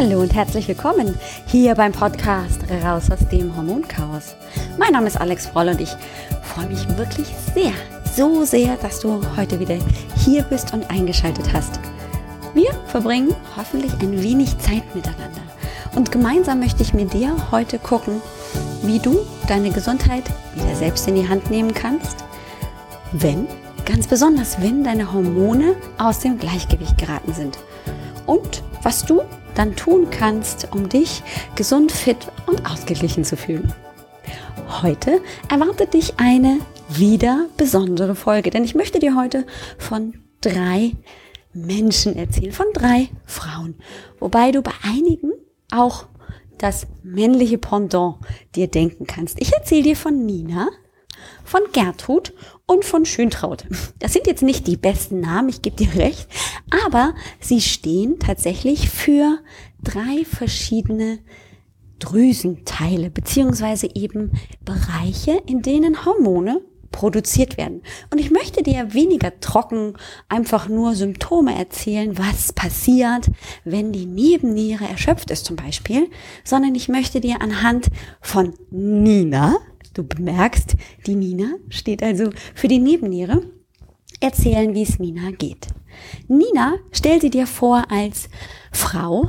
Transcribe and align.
Hallo 0.00 0.20
und 0.20 0.32
herzlich 0.32 0.68
willkommen 0.68 1.18
hier 1.46 1.74
beim 1.74 1.90
Podcast 1.90 2.60
Raus 2.84 3.10
aus 3.10 3.28
dem 3.32 3.56
Hormonchaos. 3.56 4.36
Mein 4.78 4.92
Name 4.92 5.08
ist 5.08 5.20
Alex 5.20 5.46
Froll 5.46 5.70
und 5.70 5.80
ich 5.80 5.90
freue 6.44 6.68
mich 6.68 6.88
wirklich 6.96 7.26
sehr, 7.52 7.72
so 8.14 8.44
sehr, 8.44 8.76
dass 8.76 9.00
du 9.00 9.20
heute 9.36 9.58
wieder 9.58 9.76
hier 10.24 10.44
bist 10.44 10.72
und 10.72 10.88
eingeschaltet 10.88 11.52
hast. 11.52 11.80
Wir 12.54 12.70
verbringen 12.86 13.34
hoffentlich 13.56 13.92
ein 13.94 14.22
wenig 14.22 14.56
Zeit 14.58 14.84
miteinander 14.94 15.42
und 15.96 16.12
gemeinsam 16.12 16.60
möchte 16.60 16.84
ich 16.84 16.94
mit 16.94 17.12
dir 17.12 17.34
heute 17.50 17.80
gucken, 17.80 18.22
wie 18.82 19.00
du 19.00 19.18
deine 19.48 19.70
Gesundheit 19.70 20.22
wieder 20.54 20.76
selbst 20.76 21.08
in 21.08 21.16
die 21.16 21.28
Hand 21.28 21.50
nehmen 21.50 21.74
kannst, 21.74 22.24
wenn, 23.10 23.48
ganz 23.84 24.06
besonders 24.06 24.62
wenn 24.62 24.84
deine 24.84 25.12
Hormone 25.12 25.74
aus 25.98 26.20
dem 26.20 26.38
Gleichgewicht 26.38 26.96
geraten 26.98 27.34
sind 27.34 27.58
und 28.26 28.62
was 28.84 29.04
du 29.04 29.22
dann 29.58 29.74
tun 29.74 30.08
kannst, 30.10 30.68
um 30.72 30.88
dich 30.88 31.22
gesund, 31.56 31.90
fit 31.90 32.28
und 32.46 32.70
ausgeglichen 32.70 33.24
zu 33.24 33.36
fühlen. 33.36 33.72
Heute 34.82 35.20
erwartet 35.50 35.94
dich 35.94 36.14
eine 36.18 36.60
wieder 36.88 37.46
besondere 37.56 38.14
Folge, 38.14 38.50
denn 38.50 38.64
ich 38.64 38.74
möchte 38.74 38.98
dir 38.98 39.16
heute 39.16 39.46
von 39.76 40.14
drei 40.40 40.92
Menschen 41.52 42.16
erzählen, 42.16 42.52
von 42.52 42.66
drei 42.72 43.08
Frauen, 43.26 43.74
wobei 44.20 44.52
du 44.52 44.62
bei 44.62 44.72
einigen 44.84 45.32
auch 45.72 46.06
das 46.58 46.86
männliche 47.02 47.58
Pendant 47.58 48.16
dir 48.54 48.68
denken 48.68 49.06
kannst. 49.06 49.40
Ich 49.40 49.52
erzähle 49.52 49.82
dir 49.82 49.96
von 49.96 50.24
Nina, 50.24 50.68
von 51.44 51.60
Gertrud 51.72 52.32
und 52.66 52.84
von 52.84 53.04
Schöntraut. 53.04 53.64
Das 53.98 54.12
sind 54.12 54.26
jetzt 54.26 54.42
nicht 54.42 54.66
die 54.66 54.76
besten 54.76 55.20
Namen, 55.20 55.48
ich 55.48 55.62
gebe 55.62 55.76
dir 55.76 55.94
recht, 55.94 56.28
aber 56.84 57.14
sie 57.40 57.60
stehen 57.60 58.18
tatsächlich 58.18 58.90
für 58.90 59.38
drei 59.82 60.24
verschiedene 60.24 61.18
Drüsenteile 61.98 63.10
beziehungsweise 63.10 63.88
eben 63.94 64.32
Bereiche, 64.64 65.42
in 65.46 65.62
denen 65.62 66.04
Hormone 66.04 66.60
produziert 66.90 67.56
werden. 67.56 67.82
Und 68.10 68.18
ich 68.18 68.30
möchte 68.30 68.62
dir 68.62 68.94
weniger 68.94 69.38
trocken 69.40 69.94
einfach 70.28 70.68
nur 70.68 70.94
Symptome 70.94 71.56
erzählen, 71.56 72.16
was 72.16 72.52
passiert, 72.52 73.30
wenn 73.64 73.92
die 73.92 74.06
Nebenniere 74.06 74.84
erschöpft 74.84 75.30
ist 75.30 75.44
zum 75.44 75.56
Beispiel, 75.56 76.08
sondern 76.44 76.74
ich 76.74 76.88
möchte 76.88 77.20
dir 77.20 77.42
anhand 77.42 77.88
von 78.20 78.54
Nina, 78.70 79.58
Du 79.98 80.04
bemerkst, 80.04 80.76
die 81.08 81.16
Nina 81.16 81.54
steht 81.70 82.04
also 82.04 82.30
für 82.54 82.68
die 82.68 82.78
Nebenniere. 82.78 83.42
Erzählen, 84.20 84.72
wie 84.72 84.82
es 84.82 85.00
Nina 85.00 85.32
geht. 85.32 85.66
Nina, 86.28 86.76
stell 86.92 87.20
sie 87.20 87.30
dir 87.30 87.48
vor 87.48 87.82
als 87.90 88.28
Frau, 88.70 89.28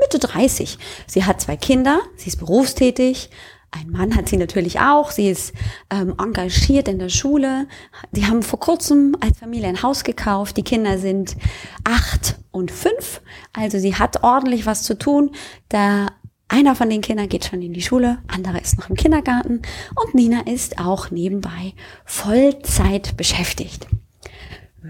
Mitte 0.00 0.18
30. 0.18 0.78
Sie 1.06 1.24
hat 1.24 1.42
zwei 1.42 1.58
Kinder, 1.58 2.00
sie 2.16 2.28
ist 2.28 2.38
berufstätig, 2.38 3.28
ein 3.70 3.90
Mann 3.90 4.16
hat 4.16 4.30
sie 4.30 4.38
natürlich 4.38 4.80
auch. 4.80 5.10
Sie 5.10 5.28
ist 5.28 5.52
ähm, 5.90 6.14
engagiert 6.16 6.88
in 6.88 6.98
der 6.98 7.10
Schule. 7.10 7.68
Die 8.12 8.24
haben 8.24 8.42
vor 8.42 8.58
kurzem 8.58 9.14
als 9.20 9.40
Familie 9.40 9.68
ein 9.68 9.82
Haus 9.82 10.04
gekauft. 10.04 10.56
Die 10.56 10.62
Kinder 10.62 10.96
sind 10.96 11.36
acht 11.84 12.36
und 12.50 12.70
fünf. 12.70 13.20
Also 13.52 13.78
sie 13.78 13.94
hat 13.94 14.22
ordentlich 14.22 14.64
was 14.64 14.84
zu 14.84 14.96
tun. 14.96 15.32
Da 15.68 16.06
einer 16.48 16.76
von 16.76 16.88
den 16.88 17.00
Kindern 17.00 17.28
geht 17.28 17.44
schon 17.44 17.62
in 17.62 17.72
die 17.72 17.82
Schule, 17.82 18.18
andere 18.28 18.58
ist 18.58 18.78
noch 18.78 18.88
im 18.88 18.96
Kindergarten 18.96 19.62
und 19.94 20.14
Nina 20.14 20.42
ist 20.46 20.78
auch 20.78 21.10
nebenbei 21.10 21.74
Vollzeit 22.04 23.16
beschäftigt. 23.16 23.86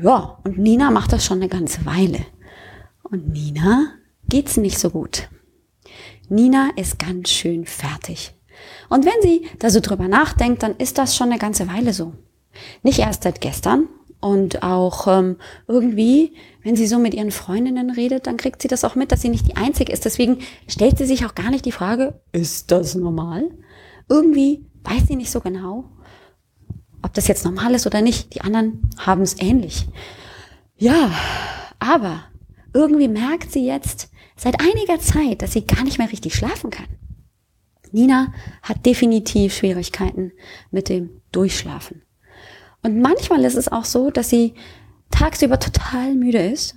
Ja, 0.03 0.39
und 0.45 0.59
Nina 0.59 0.91
macht 0.91 1.13
das 1.13 1.25
schon 1.25 1.39
eine 1.39 1.49
ganze 1.49 1.87
Weile. 1.87 2.27
Und 3.03 3.29
Nina 3.29 3.93
geht's 4.29 4.57
nicht 4.57 4.79
so 4.79 4.91
gut. 4.91 5.29
Nina 6.29 6.71
ist 6.77 6.99
ganz 6.99 7.31
schön 7.31 7.65
fertig. 7.65 8.35
Und 8.89 9.05
wenn 9.05 9.23
sie 9.23 9.49
da 9.59 9.71
so 9.71 9.81
drüber 9.81 10.09
nachdenkt, 10.09 10.63
dann 10.63 10.77
ist 10.77 10.99
das 10.99 11.17
schon 11.17 11.31
eine 11.31 11.39
ganze 11.39 11.69
Weile 11.69 11.93
so. 11.93 12.13
Nicht 12.83 12.99
erst 12.99 13.23
seit 13.23 13.41
gestern, 13.41 13.89
und 14.21 14.63
auch 14.63 15.07
ähm, 15.07 15.37
irgendwie, 15.67 16.35
wenn 16.63 16.77
sie 16.77 16.87
so 16.87 16.99
mit 16.99 17.15
ihren 17.15 17.31
Freundinnen 17.31 17.91
redet, 17.91 18.27
dann 18.27 18.37
kriegt 18.37 18.63
sie 18.63 18.69
das 18.69 18.85
auch 18.85 18.95
mit, 18.95 19.13
dass 19.13 19.23
sie 19.23 19.29
nicht 19.29 19.47
die 19.47 19.57
Einzige 19.57 19.93
ist. 19.93 20.05
Deswegen 20.05 20.39
stellt 20.67 20.99
sie 20.99 21.07
sich 21.07 21.27
auch 21.27 21.35
gar 21.35 21.51
nicht 21.51 21.65
die 21.65 21.73
Frage, 21.73 22.21
ist 22.33 22.71
das 22.71 22.95
normal? 22.95 23.51
Irgendwie 24.09 24.65
weiß 24.85 25.07
sie 25.09 25.17
nicht 25.17 25.31
so 25.31 25.41
genau, 25.41 25.91
ob 27.03 27.13
das 27.15 27.29
jetzt 27.29 27.45
normal 27.45 27.75
ist 27.75 27.87
oder 27.87 28.03
nicht. 28.03 28.35
Die 28.35 28.41
anderen 28.41 28.91
haben 28.99 29.23
es 29.23 29.41
ähnlich. 29.41 29.87
Ja, 30.77 31.11
aber 31.79 32.25
irgendwie 32.73 33.09
merkt 33.09 33.53
sie 33.53 33.67
jetzt 33.67 34.11
seit 34.37 34.61
einiger 34.61 35.01
Zeit, 35.01 35.43
dass 35.43 35.53
sie 35.53 35.67
gar 35.67 35.85
nicht 35.85 35.99
mehr 35.99 36.11
richtig 36.11 36.35
schlafen 36.35 36.71
kann. 36.71 36.87
Nina 37.93 38.33
hat 38.63 38.85
definitiv 38.85 39.55
Schwierigkeiten 39.55 40.33
mit 40.71 40.89
dem 40.89 41.23
Durchschlafen. 41.33 42.03
Und 42.87 43.01
manchmal 43.01 43.45
ist 43.45 43.57
es 43.57 43.67
auch 43.67 43.85
so, 43.85 44.13
dass 44.13 44.31
sie 44.31 44.55
tagsüber 45.11 45.59
total 45.59 46.15
müde 46.15 46.39
ist. 46.39 46.77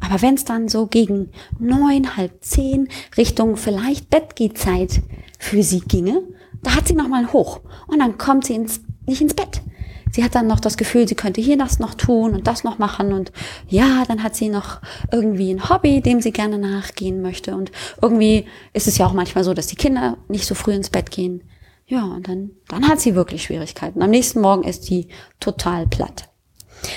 Aber 0.00 0.20
wenn 0.20 0.34
es 0.34 0.44
dann 0.44 0.68
so 0.68 0.88
gegen 0.88 1.30
neun, 1.60 2.16
halb 2.16 2.44
zehn 2.44 2.88
Richtung 3.16 3.56
vielleicht 3.56 4.10
Bettgehzeit 4.10 5.02
für 5.38 5.62
sie 5.62 5.78
ginge, 5.80 6.20
da 6.64 6.74
hat 6.74 6.88
sie 6.88 6.94
nochmal 6.94 7.32
hoch 7.32 7.60
und 7.86 8.00
dann 8.00 8.18
kommt 8.18 8.44
sie 8.44 8.56
ins, 8.56 8.80
nicht 9.06 9.22
ins 9.22 9.34
Bett. 9.34 9.62
Sie 10.10 10.24
hat 10.24 10.34
dann 10.34 10.48
noch 10.48 10.58
das 10.58 10.76
Gefühl, 10.76 11.06
sie 11.06 11.14
könnte 11.14 11.40
hier 11.40 11.56
das 11.56 11.78
noch 11.78 11.94
tun 11.94 12.34
und 12.34 12.48
das 12.48 12.64
noch 12.64 12.78
machen 12.78 13.12
und 13.12 13.30
ja, 13.68 14.02
dann 14.08 14.24
hat 14.24 14.34
sie 14.34 14.48
noch 14.48 14.80
irgendwie 15.12 15.54
ein 15.54 15.68
Hobby, 15.68 16.00
dem 16.00 16.20
sie 16.20 16.32
gerne 16.32 16.58
nachgehen 16.58 17.22
möchte 17.22 17.54
und 17.54 17.70
irgendwie 18.02 18.46
ist 18.72 18.88
es 18.88 18.98
ja 18.98 19.06
auch 19.06 19.12
manchmal 19.12 19.44
so, 19.44 19.54
dass 19.54 19.68
die 19.68 19.76
Kinder 19.76 20.16
nicht 20.26 20.46
so 20.46 20.56
früh 20.56 20.72
ins 20.72 20.90
Bett 20.90 21.12
gehen. 21.12 21.42
Ja, 21.88 22.04
und 22.04 22.26
dann, 22.26 22.50
dann 22.68 22.88
hat 22.88 23.00
sie 23.00 23.14
wirklich 23.14 23.44
Schwierigkeiten. 23.44 24.02
Am 24.02 24.10
nächsten 24.10 24.40
Morgen 24.40 24.64
ist 24.64 24.84
sie 24.84 25.08
total 25.38 25.86
platt. 25.86 26.28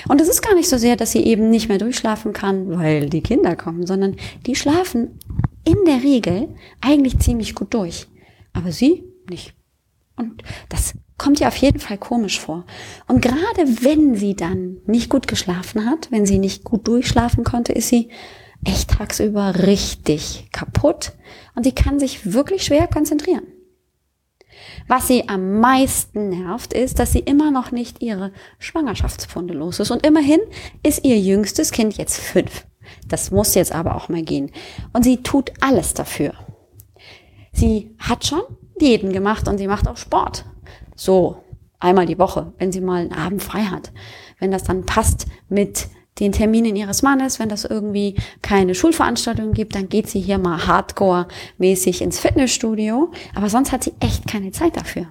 Und 0.07 0.19
es 0.19 0.27
ist 0.27 0.41
gar 0.41 0.55
nicht 0.55 0.67
so 0.67 0.77
sehr, 0.77 0.95
dass 0.95 1.11
sie 1.11 1.23
eben 1.23 1.49
nicht 1.49 1.69
mehr 1.69 1.77
durchschlafen 1.77 2.33
kann, 2.33 2.77
weil 2.77 3.09
die 3.09 3.21
Kinder 3.21 3.55
kommen, 3.55 3.85
sondern 3.85 4.17
die 4.45 4.55
schlafen 4.55 5.19
in 5.63 5.77
der 5.85 6.03
Regel 6.03 6.49
eigentlich 6.81 7.19
ziemlich 7.19 7.55
gut 7.55 7.73
durch. 7.73 8.07
Aber 8.51 8.71
sie 8.71 9.03
nicht. 9.29 9.53
Und 10.15 10.43
das 10.69 10.95
kommt 11.17 11.39
ihr 11.39 11.47
auf 11.47 11.55
jeden 11.57 11.79
Fall 11.79 11.97
komisch 11.97 12.39
vor. 12.39 12.65
Und 13.07 13.21
gerade 13.21 13.83
wenn 13.83 14.15
sie 14.15 14.35
dann 14.35 14.77
nicht 14.85 15.09
gut 15.09 15.27
geschlafen 15.27 15.85
hat, 15.85 16.11
wenn 16.11 16.25
sie 16.25 16.39
nicht 16.39 16.63
gut 16.63 16.87
durchschlafen 16.87 17.43
konnte, 17.43 17.73
ist 17.73 17.89
sie 17.89 18.09
echt 18.65 18.89
tagsüber 18.89 19.67
richtig 19.67 20.49
kaputt 20.51 21.13
und 21.55 21.63
sie 21.63 21.71
kann 21.73 21.99
sich 21.99 22.33
wirklich 22.33 22.65
schwer 22.65 22.87
konzentrieren. 22.87 23.43
Was 24.87 25.07
sie 25.07 25.27
am 25.29 25.59
meisten 25.59 26.29
nervt, 26.29 26.73
ist, 26.73 26.99
dass 26.99 27.11
sie 27.11 27.19
immer 27.19 27.51
noch 27.51 27.71
nicht 27.71 28.01
ihre 28.01 28.31
Schwangerschaftspfunde 28.59 29.53
los 29.53 29.79
ist. 29.79 29.91
Und 29.91 30.05
immerhin 30.05 30.39
ist 30.83 31.05
ihr 31.05 31.19
jüngstes 31.19 31.71
Kind 31.71 31.97
jetzt 31.97 32.19
fünf. 32.19 32.65
Das 33.07 33.31
muss 33.31 33.55
jetzt 33.55 33.73
aber 33.73 33.95
auch 33.95 34.09
mal 34.09 34.23
gehen. 34.23 34.51
Und 34.93 35.03
sie 35.03 35.17
tut 35.23 35.51
alles 35.61 35.93
dafür. 35.93 36.33
Sie 37.51 37.95
hat 37.99 38.25
schon 38.25 38.41
Diäten 38.81 39.11
gemacht 39.11 39.47
und 39.47 39.57
sie 39.57 39.67
macht 39.67 39.87
auch 39.87 39.97
Sport. 39.97 40.45
So 40.95 41.43
einmal 41.79 42.05
die 42.05 42.19
Woche, 42.19 42.53
wenn 42.57 42.71
sie 42.71 42.81
mal 42.81 43.01
einen 43.01 43.13
Abend 43.13 43.43
frei 43.43 43.63
hat. 43.63 43.91
Wenn 44.39 44.51
das 44.51 44.63
dann 44.63 44.85
passt 44.85 45.27
mit 45.49 45.87
den 46.19 46.31
Terminen 46.31 46.75
ihres 46.75 47.01
Mannes. 47.01 47.39
Wenn 47.39 47.49
das 47.49 47.65
irgendwie 47.65 48.15
keine 48.41 48.75
Schulveranstaltung 48.75 49.53
gibt, 49.53 49.75
dann 49.75 49.89
geht 49.89 50.09
sie 50.09 50.19
hier 50.19 50.37
mal 50.37 50.65
hardcore-mäßig 50.65 52.01
ins 52.01 52.19
Fitnessstudio. 52.19 53.11
Aber 53.35 53.49
sonst 53.49 53.71
hat 53.71 53.83
sie 53.83 53.93
echt 53.99 54.27
keine 54.27 54.51
Zeit 54.51 54.75
dafür. 54.75 55.07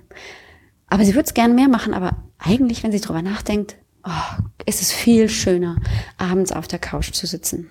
Aber 0.88 1.04
sie 1.04 1.14
würde 1.14 1.26
es 1.26 1.34
gern 1.34 1.54
mehr 1.54 1.68
machen, 1.68 1.94
aber 1.94 2.16
eigentlich, 2.38 2.82
wenn 2.82 2.92
sie 2.92 3.00
drüber 3.00 3.22
nachdenkt, 3.22 3.76
oh, 4.04 4.42
ist 4.66 4.82
es 4.82 4.92
viel 4.92 5.28
schöner, 5.28 5.76
abends 6.16 6.52
auf 6.52 6.68
der 6.68 6.78
Couch 6.78 7.12
zu 7.12 7.26
sitzen. 7.26 7.70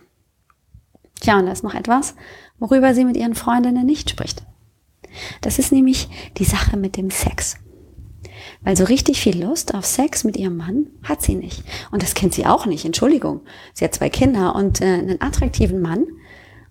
Tja, 1.19 1.39
und 1.39 1.47
da 1.47 1.51
ist 1.51 1.63
noch 1.63 1.73
etwas, 1.73 2.15
worüber 2.59 2.93
sie 2.93 3.05
mit 3.05 3.17
ihren 3.17 3.33
Freundinnen 3.33 3.85
nicht 3.85 4.09
spricht. 4.09 4.43
Das 5.41 5.57
ist 5.57 5.71
nämlich 5.71 6.09
die 6.37 6.45
Sache 6.45 6.77
mit 6.77 6.95
dem 6.95 7.09
Sex. 7.09 7.57
Weil 8.67 8.75
so 8.75 8.83
richtig 8.83 9.21
viel 9.21 9.41
Lust 9.45 9.73
auf 9.73 9.85
Sex 9.85 10.25
mit 10.25 10.35
ihrem 10.35 10.57
Mann 10.57 10.87
hat 11.01 11.21
sie 11.21 11.35
nicht. 11.35 11.63
Und 11.89 12.03
das 12.03 12.15
kennt 12.15 12.33
sie 12.33 12.45
auch 12.45 12.65
nicht, 12.65 12.83
Entschuldigung. 12.83 13.45
Sie 13.73 13.85
hat 13.85 13.95
zwei 13.95 14.09
Kinder 14.09 14.55
und 14.55 14.81
äh, 14.81 14.95
einen 14.95 15.21
attraktiven 15.21 15.79
Mann. 15.79 16.05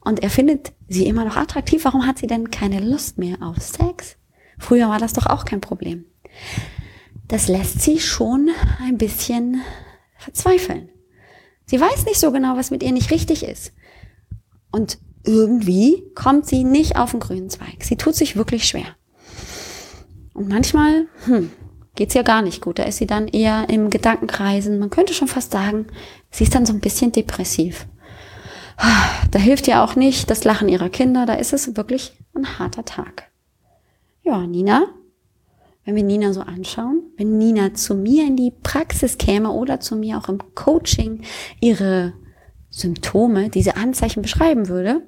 Und 0.00 0.22
er 0.22 0.28
findet 0.28 0.74
sie 0.88 1.06
immer 1.06 1.24
noch 1.24 1.38
attraktiv. 1.38 1.86
Warum 1.86 2.06
hat 2.06 2.18
sie 2.18 2.26
denn 2.26 2.50
keine 2.50 2.80
Lust 2.80 3.16
mehr 3.16 3.40
auf 3.40 3.56
Sex? 3.62 4.16
Früher 4.58 4.90
war 4.90 4.98
das 4.98 5.14
doch 5.14 5.24
auch 5.24 5.46
kein 5.46 5.62
Problem. 5.62 6.04
Das 7.28 7.48
lässt 7.48 7.80
sie 7.80 7.98
schon 7.98 8.50
ein 8.78 8.98
bisschen 8.98 9.62
verzweifeln. 10.18 10.90
Sie 11.64 11.80
weiß 11.80 12.04
nicht 12.04 12.20
so 12.20 12.30
genau, 12.30 12.58
was 12.58 12.70
mit 12.70 12.82
ihr 12.82 12.92
nicht 12.92 13.10
richtig 13.10 13.42
ist. 13.42 13.72
Und 14.70 14.98
irgendwie 15.24 16.04
kommt 16.14 16.44
sie 16.44 16.62
nicht 16.62 16.96
auf 16.96 17.12
den 17.12 17.20
grünen 17.20 17.48
Zweig. 17.48 17.84
Sie 17.84 17.96
tut 17.96 18.16
sich 18.16 18.36
wirklich 18.36 18.68
schwer. 18.68 18.96
Und 20.34 20.50
manchmal, 20.50 21.06
hm, 21.24 21.50
geht's 21.96 22.14
ja 22.14 22.22
gar 22.22 22.42
nicht 22.42 22.62
gut. 22.62 22.78
Da 22.78 22.84
ist 22.84 22.98
sie 22.98 23.06
dann 23.06 23.26
eher 23.26 23.68
im 23.68 23.90
Gedankenkreisen. 23.90 24.78
Man 24.78 24.90
könnte 24.90 25.14
schon 25.14 25.28
fast 25.28 25.50
sagen, 25.50 25.86
sie 26.30 26.44
ist 26.44 26.54
dann 26.54 26.66
so 26.66 26.72
ein 26.72 26.80
bisschen 26.80 27.12
depressiv. 27.12 27.86
Da 29.30 29.38
hilft 29.38 29.66
ja 29.66 29.82
auch 29.82 29.96
nicht 29.96 30.30
das 30.30 30.44
Lachen 30.44 30.68
ihrer 30.68 30.90
Kinder, 30.90 31.24
da 31.24 31.34
ist 31.34 31.52
es 31.54 31.76
wirklich 31.76 32.12
ein 32.34 32.58
harter 32.58 32.84
Tag. 32.84 33.30
Ja, 34.22 34.46
Nina, 34.46 34.86
wenn 35.84 35.96
wir 35.96 36.02
Nina 36.02 36.32
so 36.32 36.42
anschauen, 36.42 37.02
wenn 37.16 37.38
Nina 37.38 37.72
zu 37.72 37.94
mir 37.94 38.26
in 38.26 38.36
die 38.36 38.52
Praxis 38.62 39.16
käme 39.16 39.50
oder 39.50 39.80
zu 39.80 39.96
mir 39.96 40.18
auch 40.18 40.28
im 40.28 40.40
Coaching 40.54 41.22
ihre 41.60 42.12
Symptome, 42.68 43.48
diese 43.48 43.76
Anzeichen 43.76 44.20
beschreiben 44.20 44.68
würde, 44.68 45.00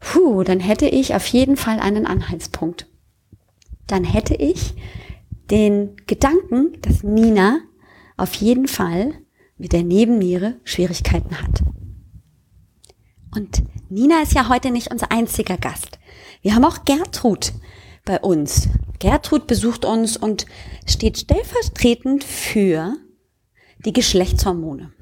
puh, 0.00 0.42
dann 0.42 0.58
hätte 0.58 0.86
ich 0.86 1.14
auf 1.14 1.26
jeden 1.26 1.56
Fall 1.56 1.78
einen 1.78 2.06
Anhaltspunkt. 2.06 2.86
Dann 3.86 4.02
hätte 4.02 4.34
ich 4.34 4.74
den 5.50 5.96
Gedanken, 6.06 6.80
dass 6.82 7.02
Nina 7.02 7.60
auf 8.16 8.34
jeden 8.34 8.68
Fall 8.68 9.14
mit 9.56 9.72
der 9.72 9.82
Nebenniere 9.82 10.56
Schwierigkeiten 10.64 11.40
hat. 11.40 11.62
Und 13.34 13.62
Nina 13.88 14.22
ist 14.22 14.34
ja 14.34 14.48
heute 14.48 14.70
nicht 14.70 14.90
unser 14.90 15.12
einziger 15.12 15.56
Gast. 15.56 15.98
Wir 16.42 16.54
haben 16.54 16.64
auch 16.64 16.84
Gertrud 16.84 17.52
bei 18.04 18.18
uns. 18.20 18.68
Gertrud 18.98 19.46
besucht 19.46 19.84
uns 19.84 20.16
und 20.16 20.46
steht 20.86 21.18
stellvertretend 21.18 22.24
für 22.24 22.94
die 23.84 23.92
Geschlechtshormone. 23.92 24.92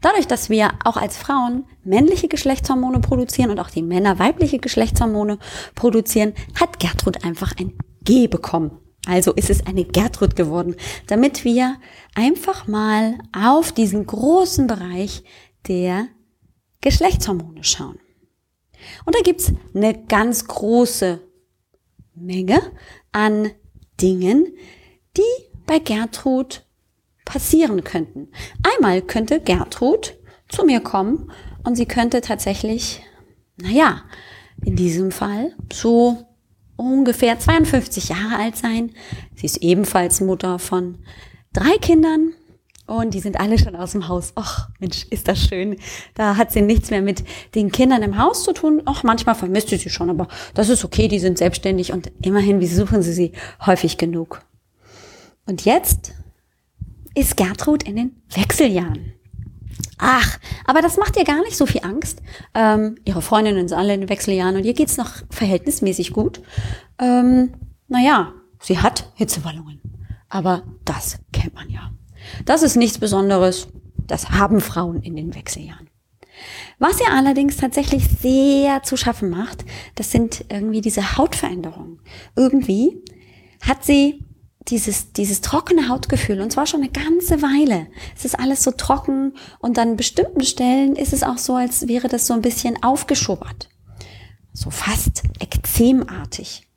Dadurch, 0.00 0.26
dass 0.26 0.48
wir 0.48 0.70
auch 0.84 0.96
als 0.96 1.16
Frauen 1.16 1.66
männliche 1.84 2.28
Geschlechtshormone 2.28 3.00
produzieren 3.00 3.50
und 3.50 3.60
auch 3.60 3.70
die 3.70 3.82
Männer 3.82 4.18
weibliche 4.18 4.58
Geschlechtshormone 4.58 5.38
produzieren, 5.74 6.32
hat 6.58 6.80
Gertrud 6.80 7.24
einfach 7.24 7.52
ein 7.58 7.76
G 8.02 8.28
bekommen. 8.28 8.78
Also 9.08 9.32
ist 9.32 9.48
es 9.48 9.66
eine 9.66 9.86
Gertrud 9.86 10.36
geworden, 10.36 10.76
damit 11.06 11.42
wir 11.42 11.76
einfach 12.14 12.66
mal 12.66 13.16
auf 13.34 13.72
diesen 13.72 14.04
großen 14.04 14.66
Bereich 14.66 15.24
der 15.66 16.08
Geschlechtshormone 16.82 17.64
schauen. 17.64 17.98
Und 19.06 19.16
da 19.16 19.20
gibt's 19.22 19.50
eine 19.74 20.04
ganz 20.04 20.46
große 20.46 21.22
Menge 22.14 22.60
an 23.10 23.50
Dingen, 23.98 24.54
die 25.16 25.22
bei 25.66 25.78
Gertrud 25.78 26.66
passieren 27.24 27.84
könnten. 27.84 28.28
Einmal 28.62 29.00
könnte 29.00 29.40
Gertrud 29.40 30.18
zu 30.50 30.66
mir 30.66 30.80
kommen 30.80 31.32
und 31.64 31.76
sie 31.76 31.86
könnte 31.86 32.20
tatsächlich, 32.20 33.02
naja, 33.56 34.02
in 34.62 34.76
diesem 34.76 35.12
Fall 35.12 35.54
so 35.72 36.27
ungefähr 36.78 37.38
52 37.38 38.08
Jahre 38.08 38.36
alt 38.38 38.56
sein. 38.56 38.92
Sie 39.34 39.46
ist 39.46 39.58
ebenfalls 39.58 40.20
Mutter 40.20 40.58
von 40.58 40.98
drei 41.52 41.76
Kindern 41.78 42.32
und 42.86 43.12
die 43.12 43.20
sind 43.20 43.38
alle 43.38 43.58
schon 43.58 43.76
aus 43.76 43.92
dem 43.92 44.08
Haus. 44.08 44.32
Ach, 44.36 44.70
Mensch, 44.78 45.06
ist 45.10 45.28
das 45.28 45.40
schön. 45.40 45.76
Da 46.14 46.36
hat 46.36 46.52
sie 46.52 46.62
nichts 46.62 46.90
mehr 46.90 47.02
mit 47.02 47.24
den 47.54 47.70
Kindern 47.70 48.02
im 48.02 48.16
Haus 48.16 48.44
zu 48.44 48.52
tun. 48.52 48.80
Ach, 48.86 49.02
manchmal 49.02 49.34
vermisst 49.34 49.68
sie 49.68 49.76
sie 49.76 49.90
schon, 49.90 50.08
aber 50.08 50.28
das 50.54 50.70
ist 50.70 50.84
okay, 50.84 51.08
die 51.08 51.18
sind 51.18 51.36
selbstständig 51.36 51.92
und 51.92 52.10
immerhin 52.22 52.60
besuchen 52.60 53.02
sie 53.02 53.12
sie 53.12 53.32
häufig 53.66 53.98
genug. 53.98 54.40
Und 55.46 55.64
jetzt 55.64 56.14
ist 57.14 57.36
Gertrud 57.36 57.82
in 57.82 57.96
den 57.96 58.22
Wechseljahren. 58.30 59.17
Ach, 59.98 60.38
aber 60.64 60.80
das 60.80 60.96
macht 60.96 61.16
ihr 61.16 61.24
gar 61.24 61.42
nicht 61.42 61.56
so 61.56 61.66
viel 61.66 61.82
Angst. 61.84 62.22
Ähm, 62.54 62.96
ihre 63.04 63.22
Freundinnen 63.22 63.68
sind 63.68 63.76
alle 63.76 63.94
in 63.94 64.00
den 64.00 64.08
Wechseljahren 64.08 64.56
und 64.56 64.64
ihr 64.64 64.74
geht's 64.74 64.96
noch 64.96 65.10
verhältnismäßig 65.30 66.12
gut. 66.12 66.40
Ähm, 66.98 67.54
naja, 67.88 68.32
sie 68.60 68.78
hat 68.78 69.10
Hitzewallungen. 69.14 69.80
Aber 70.28 70.62
das 70.84 71.18
kennt 71.32 71.54
man 71.54 71.70
ja. 71.70 71.92
Das 72.44 72.62
ist 72.62 72.76
nichts 72.76 72.98
Besonderes. 72.98 73.68
Das 74.06 74.30
haben 74.30 74.60
Frauen 74.60 75.02
in 75.02 75.16
den 75.16 75.34
Wechseljahren. 75.34 75.88
Was 76.78 77.00
ihr 77.00 77.10
allerdings 77.10 77.56
tatsächlich 77.56 78.06
sehr 78.08 78.82
zu 78.84 78.96
schaffen 78.96 79.30
macht, 79.30 79.64
das 79.96 80.12
sind 80.12 80.44
irgendwie 80.48 80.80
diese 80.80 81.16
Hautveränderungen. 81.16 82.00
Irgendwie 82.36 83.02
hat 83.60 83.84
sie 83.84 84.24
dieses, 84.70 85.12
dieses 85.12 85.40
trockene 85.40 85.88
Hautgefühl 85.88 86.40
und 86.40 86.52
zwar 86.52 86.66
schon 86.66 86.82
eine 86.82 86.90
ganze 86.90 87.42
Weile. 87.42 87.86
Es 88.16 88.24
ist 88.24 88.38
alles 88.38 88.62
so 88.62 88.70
trocken 88.70 89.34
und 89.58 89.78
an 89.78 89.96
bestimmten 89.96 90.42
Stellen 90.42 90.96
ist 90.96 91.12
es 91.12 91.22
auch 91.22 91.38
so, 91.38 91.54
als 91.54 91.88
wäre 91.88 92.08
das 92.08 92.26
so 92.26 92.34
ein 92.34 92.42
bisschen 92.42 92.82
aufgeschubbert. 92.82 93.68
So 94.52 94.70
fast 94.70 95.22
ekzemartig. 95.40 96.68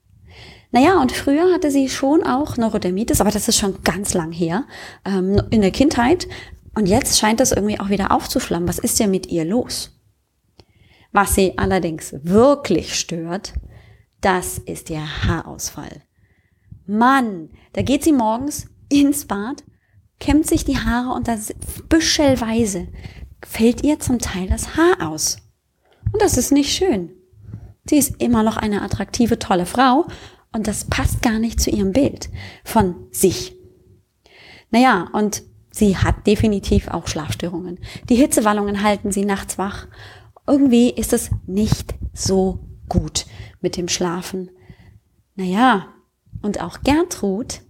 Naja, 0.71 1.01
und 1.01 1.11
früher 1.11 1.53
hatte 1.53 1.69
sie 1.69 1.89
schon 1.89 2.23
auch 2.23 2.55
Neurodermitis, 2.55 3.19
aber 3.19 3.31
das 3.31 3.47
ist 3.47 3.57
schon 3.57 3.83
ganz 3.83 4.13
lang 4.13 4.31
her, 4.31 4.65
ähm, 5.03 5.41
in 5.49 5.61
der 5.61 5.71
Kindheit. 5.71 6.27
Und 6.75 6.87
jetzt 6.87 7.19
scheint 7.19 7.41
das 7.41 7.51
irgendwie 7.51 7.79
auch 7.79 7.89
wieder 7.89 8.11
aufzuflammen. 8.11 8.69
Was 8.69 8.79
ist 8.79 8.99
denn 8.99 9.11
mit 9.11 9.27
ihr 9.27 9.43
los? 9.43 9.99
Was 11.11 11.35
sie 11.35 11.57
allerdings 11.57 12.15
wirklich 12.23 12.95
stört, 12.97 13.53
das 14.21 14.59
ist 14.59 14.89
ihr 14.89 15.25
Haarausfall. 15.25 16.03
Mann, 16.85 17.49
da 17.73 17.81
geht 17.81 18.03
sie 18.03 18.13
morgens 18.13 18.67
ins 18.89 19.25
Bad, 19.25 19.63
kämmt 20.19 20.47
sich 20.47 20.65
die 20.65 20.77
Haare 20.77 21.13
und 21.15 21.27
da 21.27 21.37
büschelweise 21.89 22.87
fällt 23.45 23.83
ihr 23.83 23.99
zum 23.99 24.19
Teil 24.19 24.47
das 24.47 24.75
Haar 24.75 25.09
aus. 25.09 25.37
Und 26.11 26.21
das 26.21 26.37
ist 26.37 26.51
nicht 26.51 26.71
schön. 26.71 27.11
Sie 27.85 27.97
ist 27.97 28.21
immer 28.21 28.43
noch 28.43 28.57
eine 28.57 28.81
attraktive, 28.81 29.39
tolle 29.39 29.65
Frau 29.65 30.05
und 30.53 30.67
das 30.67 30.85
passt 30.85 31.21
gar 31.21 31.39
nicht 31.39 31.59
zu 31.59 31.69
ihrem 31.69 31.93
Bild 31.93 32.29
von 32.63 33.07
sich. 33.11 33.55
Naja, 34.69 35.09
und 35.13 35.43
sie 35.71 35.97
hat 35.97 36.27
definitiv 36.27 36.87
auch 36.89 37.07
Schlafstörungen. 37.07 37.79
Die 38.09 38.15
Hitzewallungen 38.15 38.83
halten 38.83 39.11
sie 39.11 39.25
nachts 39.25 39.57
wach. 39.57 39.87
Irgendwie 40.47 40.89
ist 40.89 41.13
es 41.13 41.31
nicht 41.45 41.95
so 42.13 42.59
gut 42.89 43.25
mit 43.61 43.77
dem 43.77 43.87
Schlafen. 43.87 44.51
Naja, 45.35 45.87
und 46.41 46.61
auch 46.61 46.81
Gertrud 46.81 47.61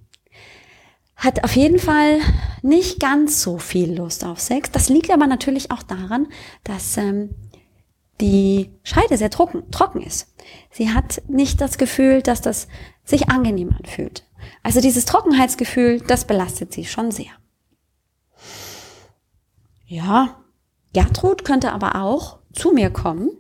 hat 1.16 1.44
auf 1.44 1.56
jeden 1.56 1.78
Fall 1.78 2.20
nicht 2.64 3.00
ganz 3.00 3.42
so 3.42 3.60
viel 3.60 3.96
Lust 3.96 4.26
auf 4.26 4.40
Sex. 4.40 4.72
Das 4.72 4.90
liegt 4.90 5.12
aber 5.12 5.28
natürlich 5.28 5.70
auch 5.70 5.84
daran, 5.84 6.28
dass 6.64 6.98
ähm, 6.98 7.36
die 8.20 8.72
Scheide 8.84 9.18
sehr 9.18 9.30
trocken, 9.30 9.70
trocken 9.72 10.02
ist. 10.02 10.34
Sie 10.72 10.90
hat 10.90 11.22
nicht 11.28 11.62
das 11.62 11.78
Gefühl, 11.78 12.22
dass 12.22 12.42
das 12.42 12.68
sich 13.04 13.30
angenehm 13.30 13.76
anfühlt. 13.78 14.26
Also 14.64 14.82
dieses 14.82 15.06
Trockenheitsgefühl, 15.06 16.02
das 16.02 16.26
belastet 16.26 16.74
sie 16.74 16.86
schon 16.86 17.12
sehr. 17.12 17.32
Ja, 19.86 20.44
Gertrud 20.94 21.46
könnte 21.46 21.72
aber 21.72 22.02
auch 22.02 22.40
zu 22.54 22.72
mir 22.72 22.90
kommen 22.90 23.32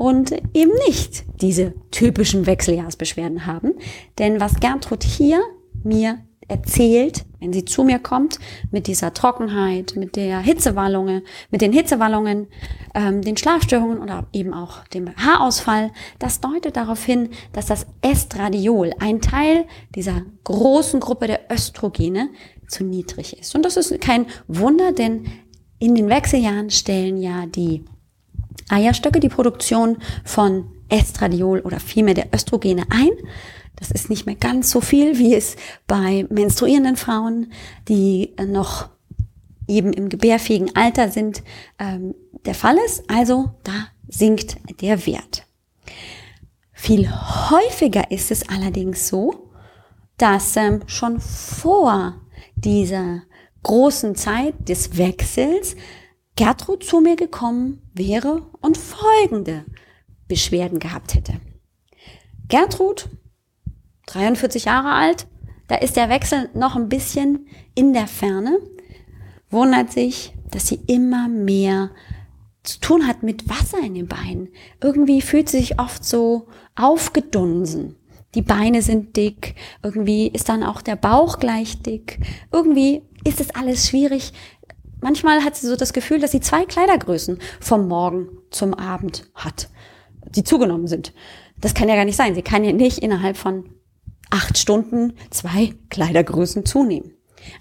und 0.00 0.32
eben 0.54 0.72
nicht 0.88 1.24
diese 1.42 1.74
typischen 1.90 2.46
Wechseljahrsbeschwerden 2.46 3.44
haben. 3.44 3.74
Denn 4.18 4.40
was 4.40 4.58
Gertrud 4.58 5.04
hier 5.04 5.42
mir 5.84 6.20
erzählt, 6.48 7.26
wenn 7.38 7.52
sie 7.52 7.66
zu 7.66 7.84
mir 7.84 7.98
kommt, 7.98 8.38
mit 8.70 8.86
dieser 8.86 9.12
Trockenheit, 9.12 9.96
mit 9.96 10.16
der 10.16 10.40
Hitzewallungen, 10.40 11.20
mit 11.50 11.60
den 11.60 11.74
Hitzewallungen, 11.74 12.46
ähm, 12.94 13.20
den 13.20 13.36
Schlafstörungen 13.36 13.98
oder 13.98 14.26
eben 14.32 14.54
auch 14.54 14.84
dem 14.86 15.14
Haarausfall, 15.16 15.90
das 16.18 16.40
deutet 16.40 16.78
darauf 16.78 17.04
hin, 17.04 17.28
dass 17.52 17.66
das 17.66 17.86
Estradiol, 18.00 18.94
ein 19.00 19.20
Teil 19.20 19.66
dieser 19.94 20.22
großen 20.44 20.98
Gruppe 20.98 21.26
der 21.26 21.52
Östrogene, 21.52 22.30
zu 22.68 22.84
niedrig 22.84 23.38
ist. 23.38 23.54
Und 23.54 23.66
das 23.66 23.76
ist 23.76 24.00
kein 24.00 24.24
Wunder, 24.48 24.92
denn 24.92 25.26
in 25.78 25.94
den 25.94 26.08
Wechseljahren 26.08 26.70
stellen 26.70 27.18
ja 27.18 27.44
die 27.44 27.84
Eierstöcke 28.70 29.20
die 29.20 29.28
Produktion 29.28 29.98
von 30.24 30.66
Estradiol 30.88 31.60
oder 31.60 31.80
vielmehr 31.80 32.14
der 32.14 32.34
Östrogene 32.34 32.84
ein. 32.90 33.10
Das 33.76 33.90
ist 33.90 34.10
nicht 34.10 34.26
mehr 34.26 34.34
ganz 34.34 34.70
so 34.70 34.80
viel, 34.80 35.18
wie 35.18 35.34
es 35.34 35.56
bei 35.86 36.26
menstruierenden 36.28 36.96
Frauen, 36.96 37.52
die 37.88 38.34
äh, 38.36 38.44
noch 38.44 38.88
eben 39.66 39.92
im 39.92 40.08
gebärfähigen 40.08 40.74
Alter 40.74 41.08
sind, 41.10 41.42
ähm, 41.78 42.14
der 42.44 42.54
Fall 42.54 42.76
ist. 42.84 43.08
Also 43.08 43.50
da 43.62 43.88
sinkt 44.08 44.56
der 44.82 45.06
Wert. 45.06 45.46
Viel 46.72 47.10
häufiger 47.10 48.10
ist 48.10 48.30
es 48.30 48.48
allerdings 48.48 49.08
so, 49.08 49.50
dass 50.16 50.56
ähm, 50.56 50.80
schon 50.86 51.20
vor 51.20 52.20
dieser 52.56 53.22
großen 53.62 54.14
Zeit 54.16 54.54
des 54.68 54.96
Wechsels 54.96 55.76
Gertrud 56.40 56.82
zu 56.82 57.02
mir 57.02 57.16
gekommen 57.16 57.82
wäre 57.92 58.40
und 58.62 58.78
folgende 58.78 59.66
Beschwerden 60.26 60.78
gehabt 60.78 61.14
hätte. 61.14 61.34
Gertrud 62.48 63.10
43 64.06 64.64
Jahre 64.64 64.92
alt, 64.92 65.26
da 65.68 65.74
ist 65.74 65.96
der 65.96 66.08
Wechsel 66.08 66.48
noch 66.54 66.76
ein 66.76 66.88
bisschen 66.88 67.46
in 67.74 67.92
der 67.92 68.06
Ferne, 68.06 68.58
wundert 69.50 69.92
sich, 69.92 70.34
dass 70.50 70.66
sie 70.66 70.80
immer 70.86 71.28
mehr 71.28 71.90
zu 72.62 72.80
tun 72.80 73.06
hat 73.06 73.22
mit 73.22 73.50
Wasser 73.50 73.80
in 73.84 73.92
den 73.92 74.08
Beinen. 74.08 74.48
Irgendwie 74.82 75.20
fühlt 75.20 75.50
sie 75.50 75.58
sich 75.58 75.78
oft 75.78 76.06
so 76.06 76.48
aufgedunsen. 76.74 77.96
Die 78.34 78.40
Beine 78.40 78.80
sind 78.80 79.14
dick, 79.14 79.56
irgendwie 79.82 80.28
ist 80.28 80.48
dann 80.48 80.62
auch 80.62 80.80
der 80.80 80.96
Bauch 80.96 81.38
gleich 81.38 81.82
dick. 81.82 82.18
Irgendwie 82.50 83.02
ist 83.24 83.40
es 83.40 83.54
alles 83.54 83.88
schwierig, 83.88 84.32
manchmal 85.00 85.44
hat 85.44 85.56
sie 85.56 85.66
so 85.66 85.76
das 85.76 85.92
Gefühl, 85.92 86.20
dass 86.20 86.32
sie 86.32 86.40
zwei 86.40 86.64
Kleidergrößen 86.64 87.38
vom 87.60 87.88
Morgen 87.88 88.28
zum 88.50 88.74
Abend 88.74 89.30
hat, 89.34 89.68
die 90.34 90.44
zugenommen 90.44 90.86
sind. 90.86 91.12
Das 91.58 91.74
kann 91.74 91.88
ja 91.88 91.96
gar 91.96 92.04
nicht 92.04 92.16
sein. 92.16 92.34
Sie 92.34 92.42
kann 92.42 92.64
ja 92.64 92.72
nicht 92.72 92.98
innerhalb 92.98 93.36
von 93.36 93.68
acht 94.30 94.58
Stunden 94.58 95.14
zwei 95.30 95.74
Kleidergrößen 95.90 96.64
zunehmen. 96.64 97.14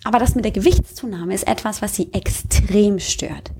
Aber 0.03 0.19
das 0.19 0.35
mit 0.35 0.45
der 0.45 0.51
Gewichtszunahme 0.51 1.33
ist 1.33 1.47
etwas, 1.47 1.81
was 1.81 1.95
sie 1.95 2.13
extrem 2.13 2.99
stört. 2.99 3.51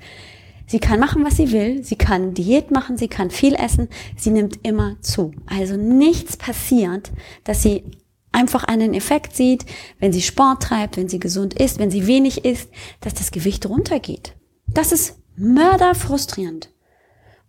Sie 0.68 0.80
kann 0.80 1.00
machen, 1.00 1.26
was 1.26 1.38
sie 1.38 1.52
will. 1.52 1.84
Sie 1.84 1.96
kann 1.96 2.36
Diät 2.36 2.70
machen, 2.70 2.96
sie 2.96 3.08
kann 3.08 3.32
viel 3.32 3.56
essen. 3.56 3.90
Sie 4.16 4.30
nimmt 4.30 4.60
immer 4.64 4.98
zu. 5.02 5.32
Also 5.48 5.76
nichts 5.78 6.38
passiert, 6.38 7.12
dass 7.44 7.64
sie 7.64 7.84
einfach 8.32 8.64
einen 8.64 8.94
Effekt 8.94 9.36
sieht, 9.36 9.66
wenn 10.00 10.14
sie 10.14 10.22
Sport 10.22 10.64
treibt, 10.64 10.98
wenn 10.98 11.10
sie 11.10 11.20
gesund 11.20 11.54
ist, 11.54 11.80
wenn 11.80 11.92
sie 11.92 12.08
wenig 12.08 12.46
isst, 12.46 12.70
dass 13.02 13.14
das 13.14 13.32
Gewicht 13.32 13.68
runtergeht. 13.68 14.36
Das 14.68 14.92
ist 14.92 15.18
mörderfrustrierend. 15.36 16.70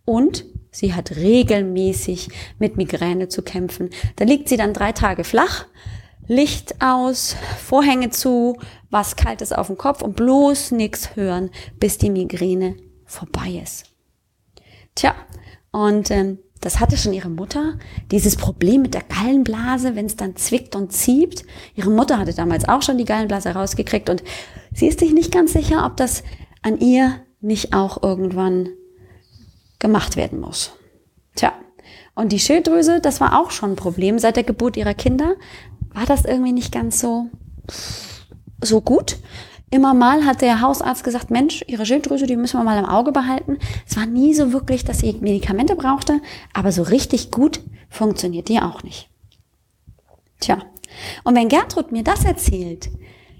Und 0.05 0.45
sie 0.71 0.93
hat 0.93 1.15
regelmäßig 1.15 2.29
mit 2.57 2.77
Migräne 2.77 3.27
zu 3.27 3.43
kämpfen. 3.43 3.89
Da 4.15 4.25
liegt 4.25 4.49
sie 4.49 4.57
dann 4.57 4.73
drei 4.73 4.91
Tage 4.91 5.23
flach, 5.23 5.67
Licht 6.27 6.81
aus, 6.81 7.35
Vorhänge 7.61 8.09
zu, 8.09 8.57
was 8.89 9.15
Kaltes 9.15 9.51
auf 9.51 9.67
dem 9.67 9.77
Kopf 9.77 10.01
und 10.01 10.15
bloß 10.15 10.71
nichts 10.71 11.15
hören, 11.15 11.49
bis 11.79 11.97
die 11.97 12.09
Migräne 12.09 12.77
vorbei 13.05 13.61
ist. 13.63 13.85
Tja, 14.95 15.15
und 15.71 16.09
ähm, 16.11 16.39
das 16.61 16.79
hatte 16.79 16.95
schon 16.95 17.13
ihre 17.13 17.29
Mutter, 17.29 17.77
dieses 18.11 18.37
Problem 18.37 18.83
mit 18.83 18.93
der 18.93 19.01
Gallenblase, 19.01 19.95
wenn 19.95 20.05
es 20.05 20.15
dann 20.15 20.35
zwickt 20.35 20.75
und 20.75 20.93
zieht. 20.93 21.43
Ihre 21.75 21.89
Mutter 21.89 22.19
hatte 22.19 22.33
damals 22.33 22.69
auch 22.69 22.83
schon 22.83 22.99
die 22.99 23.05
Gallenblase 23.05 23.49
rausgekriegt 23.49 24.09
und 24.09 24.23
sie 24.71 24.87
ist 24.87 24.99
sich 24.99 25.11
nicht 25.11 25.33
ganz 25.33 25.53
sicher, 25.53 25.85
ob 25.85 25.97
das 25.97 26.23
an 26.61 26.79
ihr 26.79 27.15
nicht 27.41 27.73
auch 27.73 28.01
irgendwann 28.03 28.69
gemacht 29.79 30.15
werden 30.15 30.39
muss. 30.39 30.73
Tja, 31.35 31.53
und 32.13 32.31
die 32.31 32.39
Schilddrüse, 32.39 33.01
das 33.01 33.19
war 33.19 33.39
auch 33.39 33.51
schon 33.51 33.71
ein 33.71 33.75
Problem. 33.75 34.19
Seit 34.19 34.35
der 34.35 34.43
Geburt 34.43 34.77
ihrer 34.77 34.93
Kinder 34.93 35.35
war 35.93 36.05
das 36.05 36.25
irgendwie 36.25 36.53
nicht 36.53 36.71
ganz 36.71 36.99
so, 36.99 37.27
so 38.61 38.81
gut. 38.81 39.17
Immer 39.73 39.93
mal 39.93 40.25
hat 40.25 40.41
der 40.41 40.59
Hausarzt 40.59 41.05
gesagt, 41.05 41.31
Mensch, 41.31 41.63
Ihre 41.65 41.85
Schilddrüse, 41.85 42.27
die 42.27 42.35
müssen 42.35 42.59
wir 42.59 42.63
mal 42.65 42.77
im 42.77 42.85
Auge 42.85 43.13
behalten. 43.13 43.57
Es 43.87 43.95
war 43.95 44.05
nie 44.05 44.33
so 44.33 44.51
wirklich, 44.51 44.83
dass 44.83 44.99
sie 44.99 45.17
Medikamente 45.21 45.77
brauchte, 45.77 46.19
aber 46.53 46.73
so 46.73 46.83
richtig 46.83 47.31
gut 47.31 47.61
funktioniert 47.89 48.49
die 48.49 48.59
auch 48.59 48.83
nicht. 48.83 49.09
Tja, 50.41 50.57
und 51.23 51.35
wenn 51.35 51.47
Gertrud 51.47 51.93
mir 51.93 52.03
das 52.03 52.25
erzählt, 52.25 52.89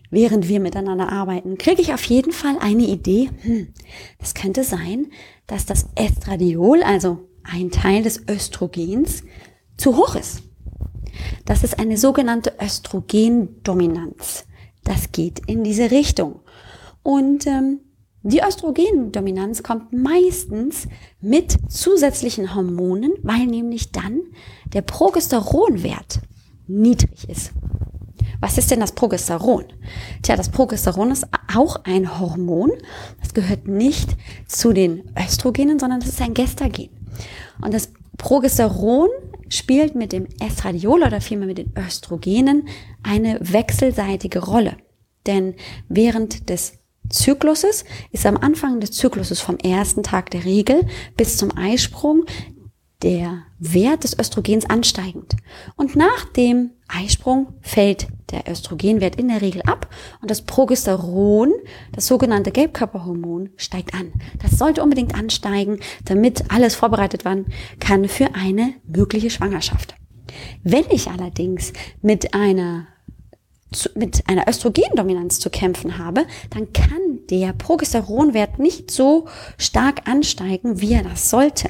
während 0.10 0.48
wir 0.48 0.62
miteinander 0.62 1.12
arbeiten, 1.12 1.58
kriege 1.58 1.82
ich 1.82 1.94
auf 1.94 2.04
jeden 2.06 2.32
Fall 2.32 2.58
eine 2.62 2.84
Idee. 2.84 3.30
Hm, 3.42 3.74
das 4.18 4.34
könnte 4.34 4.64
sein, 4.64 5.08
dass 5.48 5.66
das 5.66 5.90
Estradiol, 5.96 6.82
also 6.82 7.28
ein 7.44 7.72
Teil 7.72 8.04
des 8.04 8.28
Östrogens, 8.30 9.24
zu 9.76 9.98
hoch 9.98 10.16
ist. 10.16 10.44
Das 11.46 11.64
ist 11.64 11.78
eine 11.78 11.98
sogenannte 11.98 12.54
Östrogendominanz. 12.62 14.46
Das 14.84 15.12
geht 15.12 15.42
in 15.48 15.64
diese 15.64 15.92
Richtung. 15.92 16.40
Und 17.04 17.48
ähm, 17.48 17.80
die 18.24 18.42
Östrogendominanz 18.42 19.64
kommt 19.64 19.94
meistens 19.94 20.88
mit 21.22 21.58
zusätzlichen 21.70 22.54
Hormonen, 22.54 23.14
weil 23.24 23.48
nämlich 23.48 23.92
dann 23.92 24.22
der 24.74 24.84
Progesteronwert 24.84 26.22
niedrig 26.68 27.28
ist. 27.28 27.52
Was 28.40 28.58
ist 28.58 28.72
denn 28.72 28.80
das 28.80 28.94
Progesteron? 28.94 29.66
Tja, 30.22 30.36
das 30.36 30.50
Progesteron 30.50 31.12
ist 31.12 31.28
auch 31.56 31.84
ein 31.84 32.20
Hormon. 32.20 32.72
Das 33.20 33.34
gehört 33.34 33.68
nicht 33.68 34.16
zu 34.48 34.74
den 34.74 35.04
Östrogenen, 35.16 35.80
sondern 35.80 36.00
das 36.00 36.10
ist 36.10 36.22
ein 36.22 36.34
Gestagen. 36.34 36.90
Und 37.62 37.74
das 37.74 37.92
Progesteron 38.18 39.10
spielt 39.52 39.96
mit 39.96 40.12
dem 40.12 40.28
Estradiol 40.40 41.04
oder 41.04 41.22
vielmehr 41.22 41.48
mit 41.48 41.58
den 41.58 41.74
Östrogenen 41.78 42.68
eine 43.04 43.38
wechselseitige 43.42 44.40
Rolle. 44.40 44.78
Denn 45.28 45.56
während 45.88 46.50
des 46.50 46.80
Zykluses 47.10 47.84
ist 48.12 48.26
am 48.26 48.38
Anfang 48.38 48.80
des 48.80 48.92
Zykluses 48.92 49.42
vom 49.42 49.58
ersten 49.58 50.04
Tag 50.04 50.32
der 50.32 50.46
Regel 50.46 50.86
bis 51.18 51.38
zum 51.38 51.56
Eisprung 51.56 52.26
der 53.04 53.44
Wert 53.60 54.04
des 54.04 54.18
Östrogens 54.18 54.70
ansteigend. 54.70 55.36
Und 55.76 55.96
nach 55.96 56.26
dem 56.36 56.72
Eisprung 56.94 57.54
fällt 57.62 58.08
der 58.32 58.50
Östrogenwert 58.50 59.18
in 59.18 59.28
der 59.28 59.42
Regel 59.42 59.62
ab 59.64 59.90
und 60.22 60.32
das 60.32 60.42
Progesteron, 60.42 61.52
das 61.92 62.08
sogenannte 62.08 62.52
Gelbkörperhormon, 62.52 63.50
steigt 63.58 63.94
an. 63.94 64.14
Das 64.42 64.58
sollte 64.58 64.84
unbedingt 64.84 65.16
ansteigen, 65.16 65.80
damit 66.06 66.52
alles 66.52 66.76
vorbereitet 66.76 67.26
werden 67.26 67.48
kann 67.80 68.08
für 68.08 68.36
eine 68.36 68.74
mögliche 68.88 69.30
Schwangerschaft. 69.30 69.96
Wenn 70.64 70.86
ich 70.90 71.10
allerdings 71.10 71.74
mit 72.02 72.34
einer 72.34 72.88
mit 73.96 74.28
einer 74.28 74.50
Östrogendominanz 74.50 75.40
zu 75.40 75.50
kämpfen 75.50 75.98
habe, 75.98 76.26
dann 76.50 76.74
kann 76.74 77.20
der 77.30 77.54
Progesteronwert 77.54 78.60
nicht 78.60 78.92
so 78.92 79.30
stark 79.58 80.10
ansteigen, 80.10 80.82
wie 80.82 80.92
er 80.92 81.04
das 81.04 81.30
sollte. 81.30 81.70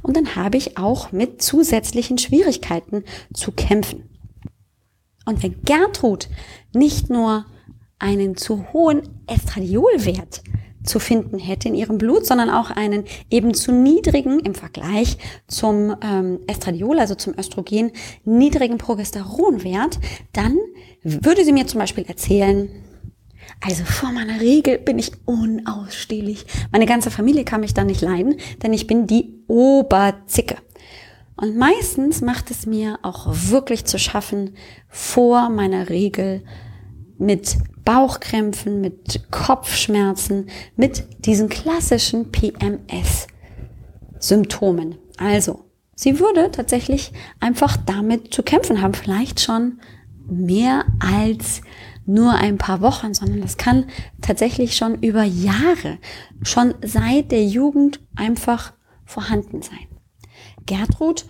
Und 0.00 0.16
dann 0.16 0.36
habe 0.36 0.56
ich 0.58 0.78
auch 0.78 1.10
mit 1.10 1.42
zusätzlichen 1.42 2.18
Schwierigkeiten 2.18 3.02
zu 3.34 3.50
kämpfen. 3.50 4.09
Und 5.30 5.44
wenn 5.44 5.62
Gertrud 5.62 6.28
nicht 6.74 7.08
nur 7.08 7.46
einen 8.00 8.36
zu 8.36 8.72
hohen 8.72 9.02
Estradiolwert 9.28 10.42
zu 10.82 10.98
finden 10.98 11.38
hätte 11.38 11.68
in 11.68 11.76
ihrem 11.76 11.98
Blut, 11.98 12.26
sondern 12.26 12.50
auch 12.50 12.70
einen 12.70 13.04
eben 13.30 13.54
zu 13.54 13.70
niedrigen 13.70 14.40
im 14.40 14.56
Vergleich 14.56 15.18
zum 15.46 15.94
ähm, 16.02 16.40
Estradiol, 16.48 16.98
also 16.98 17.14
zum 17.14 17.38
Östrogen, 17.38 17.92
niedrigen 18.24 18.78
Progesteronwert, 18.78 20.00
dann 20.32 20.56
würde 21.04 21.44
sie 21.44 21.52
mir 21.52 21.68
zum 21.68 21.78
Beispiel 21.78 22.04
erzählen, 22.06 22.68
also 23.60 23.84
vor 23.84 24.10
meiner 24.10 24.40
Regel 24.40 24.78
bin 24.78 24.98
ich 24.98 25.12
unausstehlich. 25.26 26.44
Meine 26.72 26.86
ganze 26.86 27.12
Familie 27.12 27.44
kann 27.44 27.60
mich 27.60 27.74
dann 27.74 27.86
nicht 27.86 28.00
leiden, 28.00 28.36
denn 28.62 28.72
ich 28.72 28.88
bin 28.88 29.06
die 29.06 29.44
Oberzicke. 29.46 30.56
Und 31.40 31.56
meistens 31.56 32.20
macht 32.20 32.50
es 32.50 32.66
mir 32.66 32.98
auch 33.00 33.26
wirklich 33.30 33.86
zu 33.86 33.98
schaffen, 33.98 34.56
vor 34.88 35.48
meiner 35.48 35.88
Regel 35.88 36.44
mit 37.16 37.56
Bauchkrämpfen, 37.86 38.82
mit 38.82 39.30
Kopfschmerzen, 39.30 40.50
mit 40.76 41.06
diesen 41.24 41.48
klassischen 41.48 42.30
PMS-Symptomen. 42.30 44.98
Also, 45.16 45.64
sie 45.94 46.20
würde 46.20 46.50
tatsächlich 46.50 47.14
einfach 47.40 47.78
damit 47.78 48.34
zu 48.34 48.42
kämpfen 48.42 48.82
haben, 48.82 48.92
vielleicht 48.92 49.40
schon 49.40 49.80
mehr 50.28 50.84
als 50.98 51.62
nur 52.04 52.34
ein 52.34 52.58
paar 52.58 52.82
Wochen, 52.82 53.14
sondern 53.14 53.40
das 53.40 53.56
kann 53.56 53.86
tatsächlich 54.20 54.76
schon 54.76 55.02
über 55.02 55.22
Jahre, 55.22 55.96
schon 56.42 56.74
seit 56.84 57.32
der 57.32 57.46
Jugend 57.46 57.98
einfach 58.14 58.74
vorhanden 59.06 59.62
sein. 59.62 59.86
Gertrud 60.66 61.24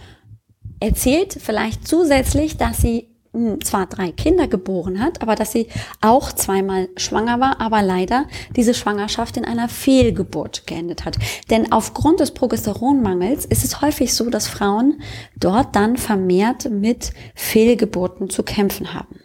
erzählt 0.81 1.37
vielleicht 1.41 1.87
zusätzlich, 1.87 2.57
dass 2.57 2.81
sie 2.81 3.09
hm, 3.33 3.63
zwar 3.63 3.87
drei 3.87 4.11
Kinder 4.11 4.49
geboren 4.49 5.01
hat, 5.01 5.23
aber 5.23 5.37
dass 5.37 5.53
sie 5.53 5.69
auch 6.01 6.33
zweimal 6.33 6.89
schwanger 6.97 7.39
war, 7.39 7.61
aber 7.61 7.81
leider 7.81 8.27
diese 8.57 8.75
Schwangerschaft 8.75 9.37
in 9.37 9.45
einer 9.45 9.69
Fehlgeburt 9.69 10.67
geendet 10.67 11.05
hat. 11.05 11.17
Denn 11.49 11.71
aufgrund 11.71 12.19
des 12.19 12.33
Progesteronmangels 12.33 13.45
ist 13.45 13.65
es 13.65 13.81
häufig 13.83 14.15
so, 14.15 14.31
dass 14.31 14.49
Frauen 14.49 15.01
dort 15.39 15.77
dann 15.77 15.97
vermehrt 15.97 16.71
mit 16.71 17.13
Fehlgeburten 17.37 18.31
zu 18.31 18.43
kämpfen 18.43 18.95
haben. 18.95 19.21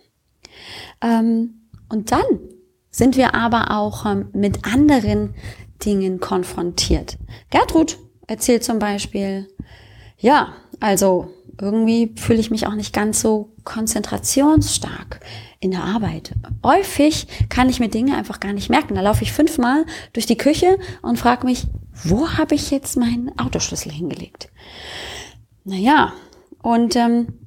Ähm, 1.01 1.69
und 1.89 2.11
dann 2.11 2.23
sind 2.91 3.17
wir 3.17 3.33
aber 3.33 3.71
auch 3.71 4.05
ähm, 4.05 4.29
mit 4.33 4.65
anderen 4.65 5.33
Dingen 5.83 6.19
konfrontiert. 6.19 7.17
Gertrud 7.49 7.97
erzählt 8.27 8.63
zum 8.63 8.79
Beispiel, 8.79 9.47
ja, 10.17 10.53
also 10.79 11.31
irgendwie 11.59 12.13
fühle 12.17 12.39
ich 12.39 12.51
mich 12.51 12.67
auch 12.67 12.75
nicht 12.75 12.93
ganz 12.93 13.21
so 13.21 13.53
konzentrationsstark 13.63 15.19
in 15.59 15.71
der 15.71 15.83
Arbeit. 15.83 16.33
Häufig 16.63 17.27
kann 17.49 17.69
ich 17.69 17.79
mir 17.79 17.89
Dinge 17.89 18.15
einfach 18.15 18.39
gar 18.39 18.53
nicht 18.53 18.69
merken. 18.69 18.95
Da 18.95 19.01
laufe 19.01 19.23
ich 19.23 19.31
fünfmal 19.31 19.85
durch 20.13 20.25
die 20.25 20.37
Küche 20.37 20.77
und 21.01 21.17
frage 21.17 21.45
mich, 21.45 21.67
wo 22.03 22.29
habe 22.29 22.55
ich 22.55 22.71
jetzt 22.71 22.97
meinen 22.97 23.37
Autoschlüssel 23.39 23.91
hingelegt? 23.91 24.49
Naja, 25.63 26.13
und 26.61 26.95
ähm, 26.95 27.44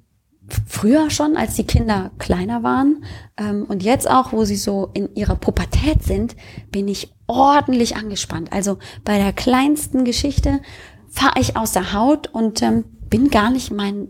früher 0.78 1.10
schon, 1.10 1.36
als 1.36 1.54
die 1.54 1.66
Kinder 1.66 2.12
kleiner 2.18 2.62
waren 2.62 3.02
ähm, 3.36 3.64
und 3.68 3.82
jetzt 3.82 4.08
auch, 4.08 4.32
wo 4.32 4.44
sie 4.44 4.54
so 4.54 4.90
in 4.94 5.12
ihrer 5.16 5.34
Pubertät 5.34 6.04
sind, 6.04 6.36
bin 6.70 6.86
ich 6.86 7.12
ordentlich 7.26 7.96
angespannt. 7.96 8.52
Also 8.52 8.78
bei 9.04 9.18
der 9.18 9.32
kleinsten 9.32 10.04
Geschichte 10.04 10.60
fahre 11.08 11.40
ich 11.40 11.56
aus 11.56 11.72
der 11.72 11.94
Haut 11.94 12.28
und 12.28 12.62
ähm, 12.62 12.84
bin 13.10 13.28
gar 13.28 13.50
nicht 13.50 13.72
mein, 13.72 14.06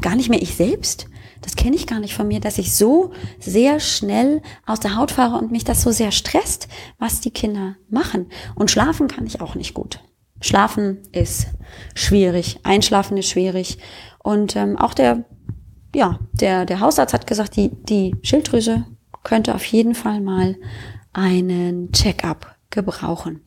gar 0.00 0.16
nicht 0.16 0.30
mehr 0.30 0.40
ich 0.40 0.54
selbst. 0.54 1.06
das 1.42 1.54
kenne 1.54 1.76
ich 1.76 1.86
gar 1.86 2.00
nicht 2.00 2.14
von 2.14 2.28
mir, 2.28 2.40
dass 2.40 2.56
ich 2.56 2.74
so 2.74 3.12
sehr 3.38 3.78
schnell 3.78 4.40
aus 4.64 4.80
der 4.80 4.96
Haut 4.96 5.10
fahre 5.10 5.36
und 5.36 5.52
mich 5.52 5.64
das 5.64 5.82
so 5.82 5.90
sehr 5.90 6.12
stresst, 6.12 6.66
was 6.98 7.20
die 7.20 7.30
Kinder 7.30 7.76
machen. 7.90 8.30
Und 8.54 8.70
schlafen 8.70 9.06
kann 9.06 9.26
ich 9.26 9.42
auch 9.42 9.54
nicht 9.54 9.74
gut. 9.74 10.00
Schlafen 10.40 11.02
ist 11.12 11.48
schwierig, 11.94 12.60
einschlafen 12.62 13.18
ist 13.18 13.28
schwierig. 13.28 13.76
Und 14.22 14.56
ähm, 14.56 14.78
auch 14.78 14.94
der, 14.94 15.24
ja, 15.94 16.18
der, 16.32 16.64
der 16.66 16.80
Hausarzt 16.80 17.14
hat 17.14 17.26
gesagt, 17.26 17.56
die, 17.56 17.70
die 17.70 18.14
Schilddrüse 18.22 18.84
könnte 19.22 19.54
auf 19.54 19.64
jeden 19.64 19.94
Fall 19.94 20.20
mal 20.20 20.56
einen 21.12 21.92
Check-up 21.92 22.56
gebrauchen. 22.70 23.40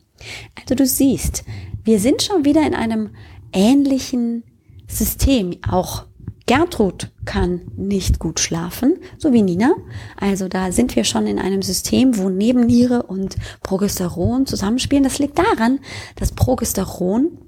Also 0.60 0.74
du 0.74 0.86
siehst, 0.86 1.44
wir 1.84 2.00
sind 2.00 2.22
schon 2.22 2.44
wieder 2.44 2.66
in 2.66 2.74
einem 2.74 3.10
ähnlichen 3.52 4.42
System. 4.88 5.56
Auch 5.70 6.06
Gertrud 6.46 7.10
kann 7.26 7.60
nicht 7.76 8.18
gut 8.18 8.40
schlafen, 8.40 8.98
so 9.18 9.32
wie 9.32 9.42
Nina. 9.42 9.74
Also 10.16 10.48
da 10.48 10.72
sind 10.72 10.96
wir 10.96 11.04
schon 11.04 11.26
in 11.26 11.38
einem 11.38 11.60
System, 11.60 12.16
wo 12.16 12.30
Nebenniere 12.30 13.02
und 13.02 13.36
Progesteron 13.62 14.46
zusammenspielen. 14.46 15.04
Das 15.04 15.18
liegt 15.18 15.38
daran, 15.38 15.78
dass 16.16 16.32
Progesteron 16.32 17.38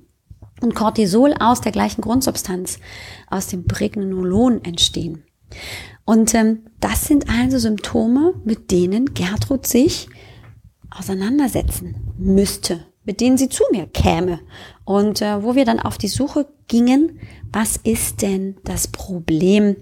und 0.60 0.74
Cortisol 0.74 1.34
aus 1.38 1.60
der 1.60 1.72
gleichen 1.72 2.02
Grundsubstanz, 2.02 2.78
aus 3.28 3.46
dem 3.46 3.66
Pregnenolon 3.66 4.62
entstehen. 4.64 5.24
Und 6.04 6.34
ähm, 6.34 6.60
das 6.80 7.06
sind 7.06 7.28
also 7.28 7.58
Symptome, 7.58 8.34
mit 8.44 8.70
denen 8.70 9.14
Gertrud 9.14 9.66
sich 9.66 10.08
auseinandersetzen 10.90 12.14
müsste, 12.18 12.84
mit 13.04 13.20
denen 13.20 13.38
sie 13.38 13.48
zu 13.48 13.62
mir 13.70 13.86
käme. 13.86 14.40
Und 14.84 15.22
äh, 15.22 15.42
wo 15.42 15.54
wir 15.54 15.64
dann 15.64 15.80
auf 15.80 15.98
die 15.98 16.08
Suche 16.08 16.46
gingen, 16.68 17.20
was 17.52 17.76
ist 17.76 18.22
denn 18.22 18.56
das 18.64 18.88
Problem 18.88 19.76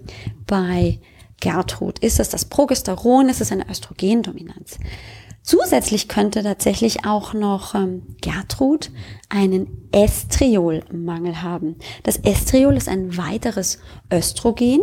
bei 0.45 0.99
Gertrud? 1.39 1.99
Ist 1.99 2.19
es 2.19 2.29
das 2.29 2.45
Progesteron? 2.45 3.29
Ist 3.29 3.41
es 3.41 3.51
eine 3.51 3.69
Östrogendominanz? 3.69 4.77
Zusätzlich 5.41 6.07
könnte 6.07 6.43
tatsächlich 6.43 7.05
auch 7.05 7.33
noch 7.33 7.73
ähm, 7.73 8.03
Gertrud 8.21 8.91
einen 9.29 9.89
Estriolmangel 9.91 11.41
haben. 11.41 11.75
Das 12.03 12.17
Estriol 12.17 12.75
ist 12.75 12.89
ein 12.89 13.17
weiteres 13.17 13.79
Östrogen. 14.11 14.81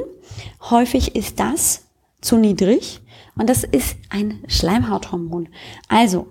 Häufig 0.70 1.14
ist 1.14 1.38
das 1.38 1.86
zu 2.20 2.36
niedrig 2.36 3.00
und 3.36 3.48
das 3.48 3.64
ist 3.64 3.96
ein 4.08 4.42
Schleimhauthormon. 4.48 5.48
Also, 5.88 6.26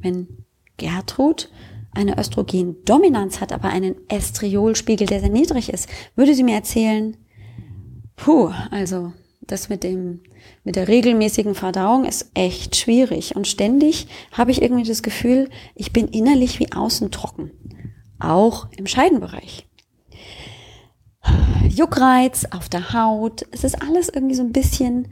wenn 0.00 0.28
Gertrud 0.76 1.50
eine 1.92 2.18
Östrogendominanz 2.18 3.40
hat, 3.40 3.52
aber 3.52 3.68
einen 3.68 3.96
Estriolspiegel, 4.08 5.06
der 5.06 5.20
sehr 5.20 5.28
niedrig 5.28 5.72
ist, 5.72 5.88
würde 6.16 6.34
sie 6.34 6.42
mir 6.42 6.56
erzählen, 6.56 7.16
puh, 8.16 8.50
also 8.70 9.12
das 9.46 9.68
mit 9.68 9.82
dem, 9.82 10.20
mit 10.64 10.76
der 10.76 10.88
regelmäßigen 10.88 11.54
Verdauung 11.54 12.04
ist 12.04 12.30
echt 12.34 12.76
schwierig. 12.76 13.36
Und 13.36 13.46
ständig 13.46 14.06
habe 14.32 14.50
ich 14.50 14.62
irgendwie 14.62 14.86
das 14.86 15.02
Gefühl, 15.02 15.50
ich 15.74 15.92
bin 15.92 16.08
innerlich 16.08 16.60
wie 16.60 16.72
außen 16.72 17.10
trocken. 17.10 17.50
Auch 18.18 18.68
im 18.76 18.86
Scheidenbereich. 18.86 19.66
Juckreiz 21.68 22.46
auf 22.50 22.68
der 22.68 22.92
Haut. 22.92 23.46
Es 23.50 23.64
ist 23.64 23.80
alles 23.82 24.08
irgendwie 24.08 24.34
so 24.34 24.42
ein 24.42 24.52
bisschen 24.52 25.08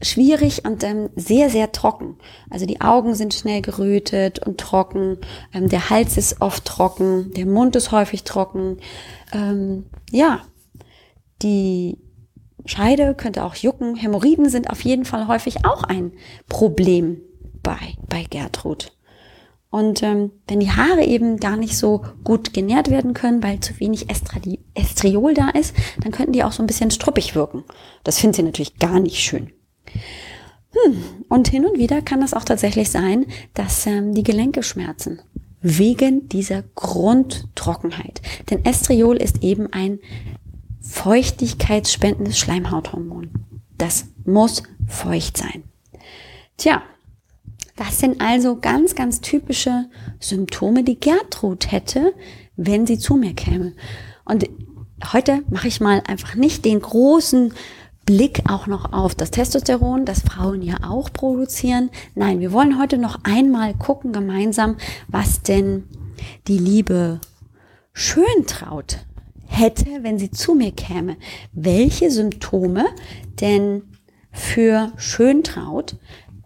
schwierig 0.00 0.64
und 0.64 0.84
ähm, 0.84 1.10
sehr, 1.16 1.50
sehr 1.50 1.72
trocken. 1.72 2.16
Also 2.50 2.66
die 2.66 2.80
Augen 2.80 3.14
sind 3.14 3.34
schnell 3.34 3.62
gerötet 3.62 4.38
und 4.46 4.60
trocken, 4.60 5.18
ähm, 5.52 5.68
der 5.68 5.90
Hals 5.90 6.16
ist 6.16 6.40
oft 6.40 6.64
trocken, 6.64 7.32
der 7.34 7.46
Mund 7.46 7.74
ist 7.74 7.90
häufig 7.90 8.22
trocken. 8.22 8.78
Ähm, 9.32 9.86
ja, 10.10 10.42
die 11.42 11.98
Scheide 12.68 13.14
könnte 13.14 13.44
auch 13.44 13.54
jucken. 13.54 13.96
Hämorrhoiden 13.96 14.50
sind 14.50 14.68
auf 14.68 14.82
jeden 14.82 15.06
Fall 15.06 15.26
häufig 15.26 15.64
auch 15.64 15.84
ein 15.84 16.12
Problem 16.48 17.22
bei, 17.62 17.78
bei 18.08 18.24
Gertrud. 18.24 18.92
Und 19.70 20.02
ähm, 20.02 20.32
wenn 20.46 20.60
die 20.60 20.70
Haare 20.70 21.04
eben 21.04 21.38
gar 21.38 21.56
nicht 21.56 21.76
so 21.76 22.02
gut 22.24 22.52
genährt 22.52 22.90
werden 22.90 23.14
können, 23.14 23.42
weil 23.42 23.60
zu 23.60 23.78
wenig 23.80 24.10
Estradi 24.10 24.60
Estriol 24.74 25.34
da 25.34 25.48
ist, 25.50 25.74
dann 26.02 26.12
könnten 26.12 26.32
die 26.32 26.44
auch 26.44 26.52
so 26.52 26.62
ein 26.62 26.66
bisschen 26.66 26.90
struppig 26.90 27.34
wirken. 27.34 27.64
Das 28.04 28.18
findet 28.18 28.36
sie 28.36 28.42
natürlich 28.42 28.78
gar 28.78 29.00
nicht 29.00 29.18
schön. 29.18 29.50
Hm. 30.72 31.02
Und 31.28 31.48
hin 31.48 31.66
und 31.66 31.78
wieder 31.78 32.02
kann 32.02 32.22
es 32.22 32.34
auch 32.34 32.44
tatsächlich 32.44 32.90
sein, 32.90 33.26
dass 33.54 33.86
ähm, 33.86 34.14
die 34.14 34.22
Gelenke 34.22 34.62
schmerzen. 34.62 35.20
Wegen 35.60 36.28
dieser 36.28 36.62
Grundtrockenheit. 36.74 38.22
Denn 38.50 38.64
Estriol 38.64 39.16
ist 39.16 39.42
eben 39.42 39.72
ein 39.72 39.98
feuchtigkeitsspendendes 40.88 42.38
Schleimhauthormon. 42.38 43.30
Das 43.76 44.06
muss 44.24 44.62
feucht 44.86 45.36
sein. 45.36 45.62
Tja, 46.56 46.82
das 47.76 48.00
sind 48.00 48.20
also 48.20 48.56
ganz, 48.56 48.94
ganz 48.94 49.20
typische 49.20 49.84
Symptome, 50.18 50.82
die 50.82 50.98
Gertrud 50.98 51.70
hätte, 51.70 52.14
wenn 52.56 52.86
sie 52.86 52.98
zu 52.98 53.14
mir 53.14 53.34
käme. 53.34 53.74
Und 54.24 54.48
heute 55.12 55.42
mache 55.50 55.68
ich 55.68 55.80
mal 55.80 56.02
einfach 56.06 56.34
nicht 56.34 56.64
den 56.64 56.80
großen 56.80 57.52
Blick 58.04 58.50
auch 58.50 58.66
noch 58.66 58.92
auf 58.92 59.14
das 59.14 59.30
Testosteron, 59.30 60.06
das 60.06 60.22
Frauen 60.22 60.62
ja 60.62 60.78
auch 60.82 61.12
produzieren. 61.12 61.90
Nein, 62.14 62.40
wir 62.40 62.52
wollen 62.52 62.80
heute 62.80 62.96
noch 62.96 63.20
einmal 63.22 63.74
gucken 63.74 64.12
gemeinsam, 64.12 64.76
was 65.06 65.42
denn 65.42 65.84
die 66.48 66.58
liebe 66.58 67.20
Schöntraut 67.92 69.04
hätte, 69.48 70.02
wenn 70.02 70.18
sie 70.18 70.30
zu 70.30 70.54
mir 70.54 70.72
käme. 70.72 71.16
Welche 71.52 72.10
Symptome 72.10 72.84
denn 73.40 73.82
für 74.30 74.92
Schöntraut 74.96 75.96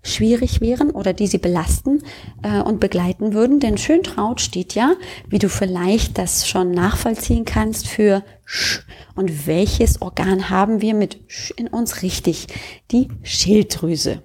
schwierig 0.03 0.61
wären 0.61 0.91
oder 0.91 1.13
die 1.13 1.27
sie 1.27 1.39
belasten 1.39 2.03
äh, 2.43 2.61
und 2.61 2.81
begleiten 2.81 3.35
würden. 3.35 3.61
Denn 3.61 3.79
Schöntraut 3.79 4.41
steht 4.41 4.75
ja, 4.75 4.95
wie 5.29 5.39
du 5.39 5.49
vielleicht 5.49 6.19
das 6.19 6.49
schon 6.49 6.73
nachvollziehen 6.73 7.45
kannst, 7.45 7.87
für 7.87 8.25
Sch. 8.45 8.81
Und 9.15 9.47
welches 9.47 10.03
Organ 10.03 10.51
haben 10.51 10.81
wir 10.81 10.95
mit 10.95 11.21
Sch 11.29 11.53
in 11.57 11.69
uns 11.69 12.03
richtig? 12.03 12.49
Die 12.91 13.09
Schilddrüse. 13.23 14.23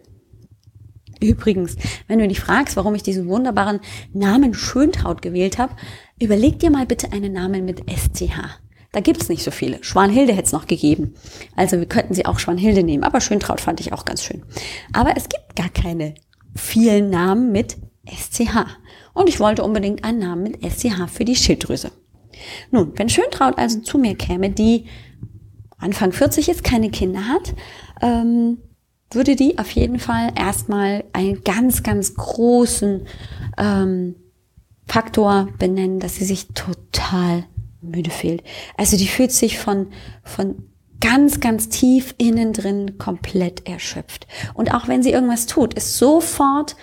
Übrigens, 1.20 1.76
wenn 2.08 2.20
du 2.20 2.28
dich 2.28 2.40
fragst, 2.40 2.76
warum 2.76 2.94
ich 2.94 3.04
diesen 3.04 3.28
wunderbaren 3.28 3.80
Namen 4.14 4.54
Schöntraut 4.54 5.22
gewählt 5.22 5.58
habe, 5.58 5.76
überleg 6.22 6.60
dir 6.60 6.70
mal 6.70 6.86
bitte 6.86 7.12
einen 7.12 7.34
Namen 7.34 7.66
mit 7.66 7.84
SCH. 7.90 8.60
Da 8.92 9.02
gibt's 9.02 9.30
nicht 9.30 9.44
so 9.44 9.52
viele. 9.52 9.84
Schwanhilde 9.84 10.34
hätte 10.34 10.46
es 10.46 10.52
noch 10.52 10.68
gegeben. 10.68 11.16
Also 11.56 11.78
wir 11.78 11.88
könnten 11.88 12.14
sie 12.14 12.26
auch 12.26 12.40
Schwanhilde 12.40 12.84
nehmen. 12.84 13.04
Aber 13.04 13.22
Schöntraut 13.22 13.62
fand 13.62 13.80
ich 13.80 13.94
auch 13.94 14.06
ganz 14.06 14.24
schön. 14.24 14.44
Aber 14.94 15.16
es 15.18 15.30
gibt 15.30 15.56
gar 15.56 15.70
keine 15.70 16.16
vielen 16.56 17.10
Namen 17.10 17.52
mit 17.52 17.78
SCH. 18.06 18.66
Und 19.14 19.30
ich 19.30 19.40
wollte 19.40 19.64
unbedingt 19.64 20.04
einen 20.04 20.20
Namen 20.20 20.44
mit 20.44 20.64
SCH 20.64 21.10
für 21.12 21.26
die 21.26 21.36
Schilddrüse. 21.36 21.92
Nun, 22.72 22.94
wenn 22.96 23.10
Schöntraut 23.10 23.58
also 23.58 23.80
zu 23.80 23.98
mir 23.98 24.16
käme, 24.16 24.50
die 24.50 24.86
Anfang 25.78 26.12
40 26.12 26.50
ist, 26.50 26.64
keine 26.64 26.90
Kinder 26.90 27.28
hat, 27.28 27.54
ähm, 28.02 28.58
würde 29.12 29.36
die 29.36 29.58
auf 29.58 29.72
jeden 29.72 30.00
Fall 30.00 30.32
erstmal 30.36 31.04
einen 31.14 31.44
ganz, 31.44 31.84
ganz 31.84 32.16
großen 32.16 33.08
ähm, 33.58 34.16
Faktor 34.86 35.50
benennen, 35.58 36.00
dass 36.00 36.16
sie 36.16 36.26
sich 36.26 36.48
total 36.50 37.46
müde 37.82 38.12
fehlt. 38.12 38.44
Also 38.78 38.98
die 38.98 39.08
fühlt 39.08 39.32
sich 39.32 39.60
von, 39.60 39.88
von 40.24 40.70
ganz, 41.00 41.40
ganz 41.40 41.70
tief 41.70 42.16
innen 42.18 42.54
drin 42.54 42.98
komplett 42.98 43.68
erschöpft. 43.68 44.28
Und 44.54 44.74
auch 44.74 44.88
wenn 44.88 45.04
sie 45.04 45.12
irgendwas 45.12 45.46
tut, 45.46 45.74
ist 45.74 45.98
sofort 45.98 46.76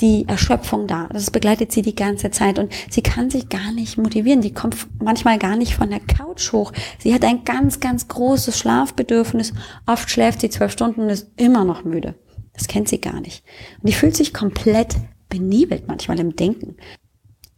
die 0.00 0.28
Erschöpfung 0.28 0.86
da. 0.86 1.08
Das 1.12 1.30
begleitet 1.30 1.72
sie 1.72 1.82
die 1.82 1.94
ganze 1.94 2.30
Zeit 2.30 2.58
und 2.58 2.72
sie 2.88 3.02
kann 3.02 3.30
sich 3.30 3.48
gar 3.48 3.72
nicht 3.72 3.98
motivieren. 3.98 4.40
Die 4.40 4.54
kommt 4.54 4.76
manchmal 5.02 5.38
gar 5.38 5.56
nicht 5.56 5.74
von 5.74 5.90
der 5.90 6.00
Couch 6.00 6.52
hoch. 6.52 6.72
Sie 6.98 7.12
hat 7.12 7.24
ein 7.24 7.44
ganz, 7.44 7.80
ganz 7.80 8.06
großes 8.06 8.56
Schlafbedürfnis. 8.58 9.52
Oft 9.86 10.08
schläft 10.08 10.40
sie 10.40 10.50
zwölf 10.50 10.72
Stunden 10.72 11.02
und 11.02 11.10
ist 11.10 11.32
immer 11.36 11.64
noch 11.64 11.84
müde. 11.84 12.14
Das 12.52 12.68
kennt 12.68 12.88
sie 12.88 13.00
gar 13.00 13.20
nicht. 13.20 13.44
Und 13.80 13.88
die 13.88 13.94
fühlt 13.94 14.16
sich 14.16 14.32
komplett 14.32 14.96
benebelt 15.28 15.88
manchmal 15.88 16.18
im 16.20 16.36
Denken. 16.36 16.76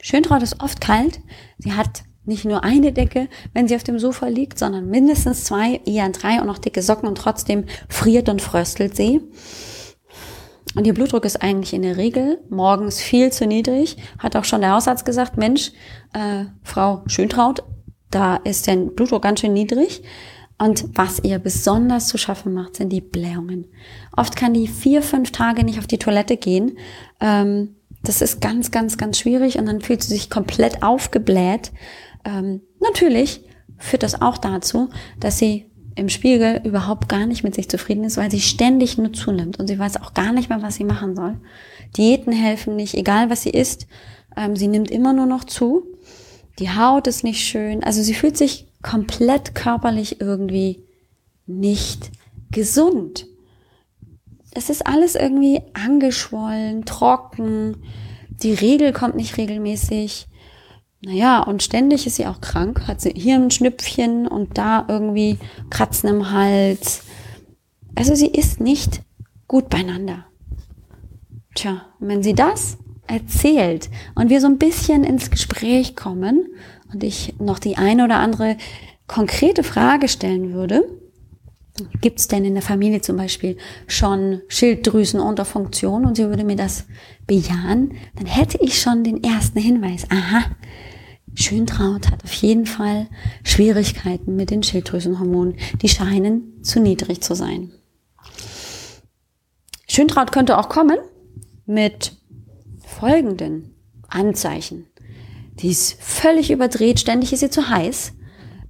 Schöntraut 0.01 0.43
ist 0.43 0.63
oft 0.63 0.81
kalt. 0.81 1.21
Sie 1.59 1.73
hat 1.75 2.05
nicht 2.25 2.45
nur 2.45 2.65
eine 2.65 2.93
Decke, 2.93 3.29
wenn 3.55 3.67
sie 3.67 3.77
auf 3.77 3.83
dem 3.83 3.99
Sofa 3.99 4.29
liegt, 4.29 4.59
sondern 4.59 4.89
mindestens 4.89 5.45
zwei, 5.45 5.81
eher 5.87 6.09
drei 6.11 6.41
und 6.41 6.47
noch 6.47 6.59
dicke 6.59 6.83
Socken 6.83 7.09
und 7.09 7.17
trotzdem 7.17 7.65
friert 7.89 8.29
und 8.29 8.43
fröstelt 8.43 8.97
sie. 8.97 9.21
Und 10.77 10.87
ihr 10.87 10.95
Blutdruck 10.95 11.25
ist 11.25 11.43
eigentlich 11.43 11.73
in 11.73 11.83
der 11.83 11.97
Regel 11.97 12.39
morgens 12.49 13.01
viel 13.01 13.33
zu 13.33 13.47
niedrig. 13.47 13.97
Hat 14.19 14.37
auch 14.37 14.45
schon 14.45 14.61
der 14.61 14.73
Hausarzt 14.73 15.05
gesagt, 15.05 15.37
Mensch, 15.37 15.73
äh, 16.13 16.45
Frau 16.63 17.03
Schöntraut, 17.07 17.65
da 18.11 18.37
ist 18.37 18.67
der 18.67 18.77
Blutdruck 18.77 19.23
ganz 19.23 19.41
schön 19.41 19.53
niedrig. 19.53 20.03
Und 20.59 20.85
was 20.95 21.21
ihr 21.25 21.39
besonders 21.39 22.09
zu 22.09 22.19
schaffen 22.19 22.53
macht, 22.53 22.77
sind 22.77 22.91
die 22.91 23.01
Blähungen. 23.01 23.65
Oft 24.15 24.37
kann 24.37 24.53
die 24.53 24.69
vier, 24.69 25.03
fünf 25.03 25.33
Tage 25.33 25.65
nicht 25.65 25.79
auf 25.79 25.87
die 25.87 25.99
Toilette 25.99 26.37
gehen. 26.37 26.77
Ähm, 27.19 27.77
das 28.03 28.23
ist 28.23 28.41
ganz, 28.41 28.71
ganz, 28.71 28.97
ganz 28.97 29.19
schwierig 29.19 29.59
und 29.59 29.67
dann 29.67 29.81
fühlt 29.81 30.03
sie 30.03 30.15
sich 30.15 30.31
komplett 30.31 30.83
aufgebläht. 30.83 31.73
Ähm, 32.25 32.63
natürlich 32.81 33.43
führt 33.79 34.03
das 34.03 34.21
auch 34.21 34.39
dazu, 34.39 34.91
dass 35.19 35.39
sie 35.39 35.67
im 35.97 36.09
Spiegel 36.09 36.61
überhaupt 36.65 37.09
gar 37.09 37.27
nicht 37.27 37.43
mit 37.43 37.55
sich 37.55 37.69
zufrieden 37.69 38.05
ist, 38.05 38.17
weil 38.17 38.31
sie 38.31 38.41
ständig 38.41 38.97
nur 38.97 39.13
zunimmt 39.13 39.59
und 39.59 39.67
sie 39.67 39.79
weiß 39.79 40.01
auch 40.01 40.15
gar 40.15 40.33
nicht 40.33 40.49
mehr, 40.49 40.63
was 40.63 40.77
sie 40.77 40.85
machen 40.85 41.17
soll. 41.17 41.39
Diäten 41.97 42.33
helfen 42.33 42.77
nicht, 42.77 42.95
egal 42.95 43.31
was 43.31 43.43
sie 43.43 43.51
isst. 43.51 43.87
Ähm, 44.37 44.57
sie 44.57 44.69
nimmt 44.69 44.91
immer 44.91 45.13
nur 45.13 45.27
noch 45.27 45.45
zu. 45.45 45.85
Die 46.59 46.71
Haut 46.71 47.07
ist 47.07 47.25
nicht 47.25 47.45
schön. 47.45 47.83
Also 47.83 48.03
sie 48.03 48.15
fühlt 48.15 48.37
sich 48.37 48.69
komplett 48.83 49.55
körperlich 49.55 50.21
irgendwie 50.21 50.85
nicht 51.47 52.11
gesund. 52.51 53.27
Es 54.53 54.71
ist 54.71 54.87
alles 54.87 55.15
irgendwie 55.15 55.61
angeschwollen, 55.75 56.85
trocken. 56.85 57.77
Die 58.29 58.53
Regel 58.53 58.93
kommt 58.93 59.17
nicht 59.17 59.37
regelmäßig. 59.37 60.29
Naja, 61.03 61.43
und 61.43 61.63
ständig 61.63 62.07
ist 62.07 62.17
sie 62.17 62.27
auch 62.27 62.41
krank, 62.43 62.87
hat 62.87 63.01
sie 63.01 63.15
hier 63.17 63.37
ein 63.37 63.51
Schnüpfchen 63.51 64.29
und 64.29 64.59
da 64.59 64.85
irgendwie 64.87 65.39
Kratzen 65.71 66.11
im 66.11 66.31
Hals. 66.31 67.05
Also 67.95 68.15
sie 68.15 68.27
ist 68.27 68.61
nicht 68.61 69.03
gut 69.49 69.71
beieinander. 69.71 70.27
Tja, 71.55 71.87
und 71.99 72.09
wenn 72.09 72.23
sie 72.23 72.35
das 72.35 72.77
erzählt 73.07 73.89
und 74.15 74.29
wir 74.29 74.41
so 74.41 74.47
ein 74.47 74.59
bisschen 74.59 75.03
ins 75.05 75.31
Gespräch 75.31 75.97
kommen 75.97 76.47
und 76.93 77.03
ich 77.03 77.35
noch 77.39 77.59
die 77.59 77.77
eine 77.77 78.05
oder 78.05 78.17
andere 78.19 78.57
konkrete 79.07 79.65
Frage 79.65 80.07
stellen 80.07 80.53
würde, 80.53 80.85
gibt 82.01 82.21
es 82.21 82.29
denn 82.29 82.45
in 82.45 82.55
der 82.55 82.63
Familie 82.63 83.01
zum 83.01 83.17
Beispiel 83.17 83.57
schon 83.87 84.43
Schilddrüsenunterfunktion 84.49 86.05
und 86.05 86.17
sie 86.17 86.29
würde 86.29 86.45
mir 86.45 86.57
das 86.57 86.87
bejahen, 87.27 87.95
dann 88.17 88.27
hätte 88.27 88.59
ich 88.61 88.81
schon 88.81 89.03
den 89.03 89.23
ersten 89.25 89.59
Hinweis. 89.59 90.07
Aha, 90.11 90.45
Schöntraut 91.35 92.11
hat 92.11 92.25
auf 92.25 92.33
jeden 92.33 92.67
Fall 92.67 93.07
Schwierigkeiten 93.45 94.37
mit 94.37 94.51
den 94.51 94.63
Schilddrüsenhormonen. 94.63 95.57
Die 95.81 95.89
scheinen 95.89 96.63
zu 96.63 96.81
niedrig 96.81 97.21
zu 97.23 97.35
sein. 97.35 97.73
Schöntraut 99.89 100.33
könnte 100.33 100.59
auch 100.59 100.69
kommen 100.69 100.99
mit 101.67 102.17
folgenden 102.85 103.75
Anzeichen. 104.09 104.87
Die 105.61 105.69
ist 105.69 106.01
völlig 106.01 106.51
überdreht, 106.51 107.01
ständig 107.01 107.33
ist 107.33 107.41
sie 107.41 107.51
zu 107.51 107.69
heiß. 107.69 108.13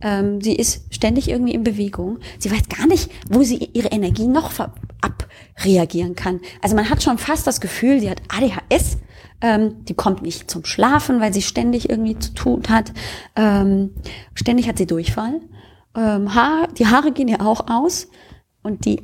Ähm, 0.03 0.41
sie 0.41 0.55
ist 0.55 0.95
ständig 0.95 1.29
irgendwie 1.29 1.55
in 1.55 1.63
Bewegung. 1.63 2.19
Sie 2.39 2.51
weiß 2.51 2.69
gar 2.69 2.87
nicht, 2.87 3.11
wo 3.29 3.43
sie 3.43 3.71
ihre 3.73 3.89
Energie 3.89 4.27
noch 4.27 4.53
abreagieren 5.01 6.15
kann. 6.15 6.41
Also 6.63 6.75
man 6.75 6.89
hat 6.89 7.03
schon 7.03 7.19
fast 7.19 7.47
das 7.47 7.61
Gefühl, 7.61 8.01
sie 8.01 8.11
hat 8.11 8.23
ADHS 8.29 8.97
ähm, 9.41 9.85
die 9.85 9.95
kommt 9.95 10.23
nicht 10.23 10.51
zum 10.51 10.65
Schlafen, 10.65 11.21
weil 11.21 11.33
sie 11.33 11.43
ständig 11.43 11.89
irgendwie 11.89 12.19
zu 12.19 12.35
tun 12.35 12.63
hat. 12.69 12.93
Ähm, 13.37 13.91
ständig 14.35 14.69
hat 14.69 14.79
sie 14.79 14.87
Durchfall. 14.87 15.41
Ähm, 15.95 16.35
Haar, 16.35 16.69
die 16.79 16.87
Haare 16.87 17.13
gehen 17.13 17.29
ihr 17.29 17.41
auch 17.41 17.69
aus 17.69 18.09
und 18.63 18.85
die 18.85 19.03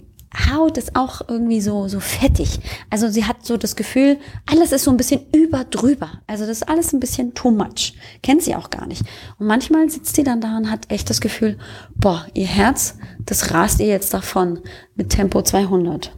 Haut 0.50 0.76
ist 0.76 0.96
auch 0.96 1.22
irgendwie 1.28 1.60
so, 1.60 1.88
so 1.88 1.98
fettig. 1.98 2.60
Also 2.90 3.08
sie 3.08 3.24
hat 3.24 3.46
so 3.46 3.56
das 3.56 3.74
Gefühl, 3.74 4.18
alles 4.44 4.72
ist 4.72 4.84
so 4.84 4.90
ein 4.90 4.96
bisschen 4.96 5.22
über 5.34 5.64
drüber. 5.64 6.20
Also 6.26 6.44
das 6.44 6.58
ist 6.58 6.68
alles 6.68 6.92
ein 6.92 7.00
bisschen 7.00 7.32
too 7.34 7.50
much. 7.50 7.94
Kennt 8.22 8.42
sie 8.42 8.54
auch 8.54 8.68
gar 8.68 8.86
nicht. 8.86 9.02
Und 9.38 9.46
manchmal 9.46 9.88
sitzt 9.88 10.14
sie 10.14 10.24
dann 10.24 10.40
da 10.40 10.56
und 10.58 10.70
hat 10.70 10.90
echt 10.90 11.08
das 11.08 11.20
Gefühl, 11.20 11.58
boah, 11.94 12.26
ihr 12.34 12.46
Herz, 12.46 12.98
das 13.24 13.54
rast 13.54 13.80
ihr 13.80 13.86
jetzt 13.86 14.12
davon 14.12 14.60
mit 14.94 15.10
Tempo 15.10 15.40
200. 15.40 16.12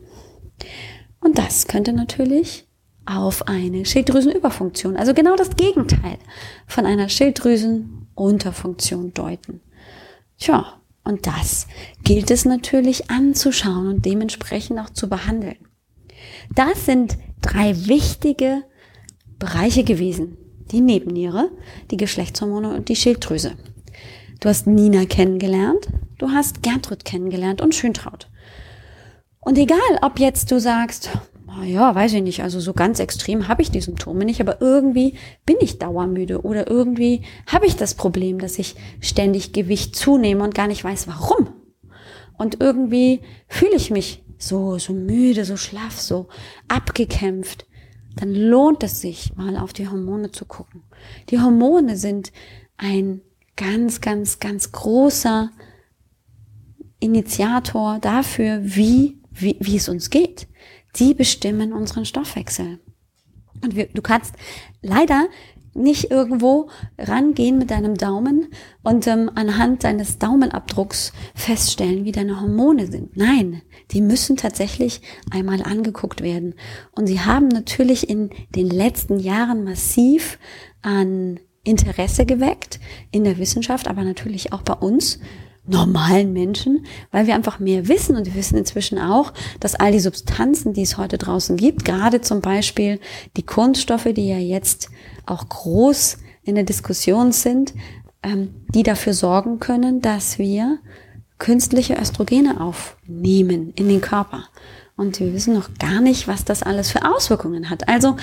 Und 1.20 1.38
das 1.38 1.68
könnte 1.68 1.92
natürlich 1.92 2.67
auf 3.08 3.48
eine 3.48 3.84
Schilddrüsenüberfunktion, 3.86 4.96
also 4.96 5.14
genau 5.14 5.36
das 5.36 5.54
Gegenteil 5.56 6.18
von 6.66 6.86
einer 6.86 7.08
Schilddrüsenunterfunktion 7.08 9.14
deuten. 9.14 9.60
Tja, 10.38 10.74
und 11.04 11.26
das 11.26 11.66
gilt 12.04 12.30
es 12.30 12.44
natürlich 12.44 13.10
anzuschauen 13.10 13.88
und 13.88 14.04
dementsprechend 14.04 14.78
auch 14.78 14.90
zu 14.90 15.08
behandeln. 15.08 15.56
Das 16.54 16.84
sind 16.84 17.16
drei 17.40 17.74
wichtige 17.86 18.62
Bereiche 19.38 19.84
gewesen. 19.84 20.36
Die 20.70 20.82
Nebenniere, 20.82 21.50
die 21.90 21.96
Geschlechtshormone 21.96 22.74
und 22.74 22.90
die 22.90 22.96
Schilddrüse. 22.96 23.52
Du 24.40 24.50
hast 24.50 24.66
Nina 24.66 25.06
kennengelernt, 25.06 25.88
du 26.18 26.28
hast 26.30 26.62
Gertrud 26.62 27.06
kennengelernt 27.06 27.62
und 27.62 27.74
Schöntraut. 27.74 28.28
Und 29.40 29.56
egal, 29.56 29.78
ob 30.02 30.18
jetzt 30.18 30.50
du 30.50 30.60
sagst, 30.60 31.08
ja, 31.64 31.94
weiß 31.94 32.14
ich 32.14 32.22
nicht, 32.22 32.42
also 32.42 32.60
so 32.60 32.72
ganz 32.72 33.00
extrem 33.00 33.48
habe 33.48 33.62
ich 33.62 33.70
die 33.70 33.80
Symptome 33.80 34.24
nicht, 34.24 34.40
aber 34.40 34.60
irgendwie 34.60 35.14
bin 35.46 35.56
ich 35.60 35.78
dauermüde 35.78 36.42
oder 36.42 36.68
irgendwie 36.68 37.22
habe 37.46 37.66
ich 37.66 37.76
das 37.76 37.94
Problem, 37.94 38.38
dass 38.38 38.58
ich 38.58 38.76
ständig 39.00 39.52
Gewicht 39.52 39.96
zunehme 39.96 40.44
und 40.44 40.54
gar 40.54 40.66
nicht 40.66 40.84
weiß 40.84 41.08
warum. 41.08 41.48
Und 42.36 42.60
irgendwie 42.60 43.20
fühle 43.48 43.74
ich 43.74 43.90
mich 43.90 44.24
so, 44.38 44.78
so 44.78 44.92
müde, 44.92 45.44
so 45.44 45.56
schlaff, 45.56 45.98
so 46.00 46.28
abgekämpft. 46.68 47.66
Dann 48.16 48.34
lohnt 48.34 48.82
es 48.82 49.00
sich, 49.00 49.34
mal 49.36 49.56
auf 49.56 49.72
die 49.72 49.88
Hormone 49.88 50.30
zu 50.30 50.44
gucken. 50.44 50.82
Die 51.30 51.40
Hormone 51.40 51.96
sind 51.96 52.32
ein 52.76 53.20
ganz, 53.56 54.00
ganz, 54.00 54.38
ganz 54.38 54.72
großer 54.72 55.50
Initiator 57.00 57.98
dafür, 58.00 58.60
wie, 58.62 59.20
wie, 59.30 59.56
wie 59.60 59.76
es 59.76 59.88
uns 59.88 60.10
geht. 60.10 60.47
Sie 60.94 61.14
bestimmen 61.14 61.72
unseren 61.72 62.04
Stoffwechsel. 62.04 62.80
Und 63.62 63.76
wir, 63.76 63.86
du 63.86 64.02
kannst 64.02 64.34
leider 64.82 65.28
nicht 65.74 66.10
irgendwo 66.10 66.70
rangehen 66.98 67.58
mit 67.58 67.70
deinem 67.70 67.94
Daumen 67.94 68.48
und 68.82 69.06
ähm, 69.06 69.30
anhand 69.34 69.84
deines 69.84 70.18
Daumenabdrucks 70.18 71.12
feststellen, 71.34 72.04
wie 72.04 72.12
deine 72.12 72.40
Hormone 72.40 72.86
sind. 72.86 73.16
Nein, 73.16 73.62
die 73.92 74.00
müssen 74.00 74.36
tatsächlich 74.36 75.00
einmal 75.30 75.62
angeguckt 75.62 76.22
werden. 76.22 76.54
Und 76.92 77.06
sie 77.06 77.20
haben 77.20 77.48
natürlich 77.48 78.08
in 78.08 78.30
den 78.54 78.68
letzten 78.68 79.18
Jahren 79.18 79.64
massiv 79.64 80.38
an 80.82 81.40
Interesse 81.64 82.24
geweckt 82.26 82.80
in 83.10 83.24
der 83.24 83.38
Wissenschaft, 83.38 83.88
aber 83.88 84.02
natürlich 84.02 84.52
auch 84.52 84.62
bei 84.62 84.74
uns 84.74 85.20
normalen 85.68 86.32
Menschen, 86.32 86.86
weil 87.10 87.26
wir 87.26 87.34
einfach 87.34 87.58
mehr 87.58 87.88
wissen 87.88 88.16
und 88.16 88.26
wir 88.26 88.34
wissen 88.34 88.56
inzwischen 88.56 88.98
auch, 88.98 89.32
dass 89.60 89.74
all 89.74 89.92
die 89.92 90.00
Substanzen, 90.00 90.72
die 90.72 90.82
es 90.82 90.96
heute 90.96 91.18
draußen 91.18 91.56
gibt, 91.56 91.84
gerade 91.84 92.20
zum 92.20 92.40
Beispiel 92.40 93.00
die 93.36 93.44
Kunststoffe, 93.44 94.08
die 94.12 94.28
ja 94.28 94.38
jetzt 94.38 94.88
auch 95.26 95.48
groß 95.48 96.18
in 96.42 96.54
der 96.54 96.64
Diskussion 96.64 97.32
sind, 97.32 97.74
ähm, 98.22 98.54
die 98.74 98.82
dafür 98.82 99.14
sorgen 99.14 99.60
können, 99.60 100.00
dass 100.00 100.38
wir 100.38 100.78
künstliche 101.38 101.96
Östrogene 102.00 102.60
aufnehmen 102.60 103.72
in 103.76 103.88
den 103.88 104.00
Körper. 104.00 104.44
Und 104.96 105.20
wir 105.20 105.32
wissen 105.32 105.54
noch 105.54 105.70
gar 105.78 106.00
nicht, 106.00 106.26
was 106.26 106.44
das 106.44 106.64
alles 106.64 106.90
für 106.90 107.04
Auswirkungen 107.04 107.70
hat. 107.70 107.88
Also 107.88 108.16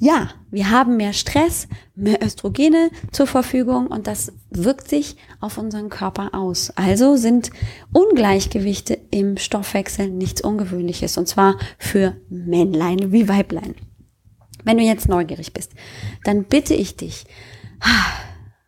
ja, 0.00 0.30
wir 0.50 0.70
haben 0.70 0.96
mehr 0.96 1.12
Stress, 1.12 1.68
mehr 1.94 2.22
Östrogene 2.22 2.90
zur 3.12 3.26
Verfügung 3.26 3.86
und 3.86 4.06
das 4.06 4.32
wirkt 4.50 4.88
sich 4.88 5.16
auf 5.40 5.56
unseren 5.56 5.88
Körper 5.88 6.34
aus. 6.34 6.70
Also 6.76 7.16
sind 7.16 7.50
Ungleichgewichte 7.92 8.98
im 9.10 9.36
Stoffwechsel 9.36 10.10
nichts 10.10 10.40
Ungewöhnliches 10.40 11.16
und 11.16 11.28
zwar 11.28 11.58
für 11.78 12.16
Männlein 12.28 13.12
wie 13.12 13.28
Weiblein. 13.28 13.74
Wenn 14.64 14.78
du 14.78 14.82
jetzt 14.82 15.08
neugierig 15.08 15.52
bist, 15.52 15.72
dann 16.24 16.44
bitte 16.44 16.74
ich 16.74 16.96
dich, 16.96 17.26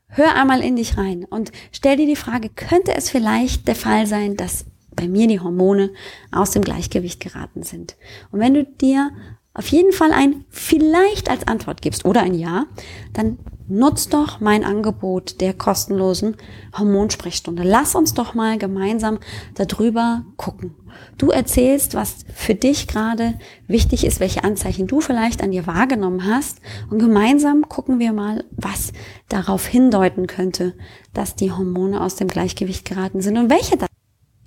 hör 0.08 0.34
einmal 0.34 0.60
in 0.60 0.76
dich 0.76 0.96
rein 0.96 1.24
und 1.24 1.50
stell 1.72 1.96
dir 1.96 2.06
die 2.06 2.16
Frage, 2.16 2.50
könnte 2.50 2.94
es 2.94 3.10
vielleicht 3.10 3.66
der 3.66 3.76
Fall 3.76 4.06
sein, 4.06 4.36
dass 4.36 4.66
bei 4.94 5.08
mir 5.08 5.26
die 5.26 5.40
Hormone 5.40 5.90
aus 6.30 6.52
dem 6.52 6.62
Gleichgewicht 6.62 7.20
geraten 7.20 7.62
sind? 7.62 7.96
Und 8.30 8.40
wenn 8.40 8.54
du 8.54 8.64
dir 8.64 9.10
auf 9.56 9.68
jeden 9.68 9.92
Fall 9.92 10.12
ein 10.12 10.44
vielleicht 10.50 11.30
als 11.30 11.48
Antwort 11.48 11.80
gibst 11.80 12.04
oder 12.04 12.22
ein 12.22 12.34
Ja, 12.34 12.66
dann 13.14 13.38
nutz 13.68 14.08
doch 14.08 14.38
mein 14.40 14.64
Angebot 14.64 15.40
der 15.40 15.54
kostenlosen 15.54 16.36
Hormonsprechstunde. 16.76 17.62
Lass 17.62 17.94
uns 17.94 18.14
doch 18.14 18.34
mal 18.34 18.58
gemeinsam 18.58 19.18
darüber 19.54 20.24
gucken. 20.36 20.74
Du 21.18 21.30
erzählst, 21.30 21.94
was 21.94 22.24
für 22.34 22.54
dich 22.54 22.86
gerade 22.86 23.38
wichtig 23.66 24.04
ist, 24.04 24.20
welche 24.20 24.44
Anzeichen 24.44 24.86
du 24.86 25.00
vielleicht 25.00 25.42
an 25.42 25.50
dir 25.50 25.66
wahrgenommen 25.66 26.26
hast 26.26 26.60
und 26.90 26.98
gemeinsam 26.98 27.68
gucken 27.68 27.98
wir 27.98 28.12
mal, 28.12 28.44
was 28.50 28.92
darauf 29.28 29.66
hindeuten 29.66 30.26
könnte, 30.26 30.74
dass 31.12 31.34
die 31.34 31.50
Hormone 31.50 32.02
aus 32.02 32.16
dem 32.16 32.28
Gleichgewicht 32.28 32.84
geraten 32.84 33.20
sind 33.20 33.36
und 33.36 33.50
welche 33.50 33.76
das 33.76 33.88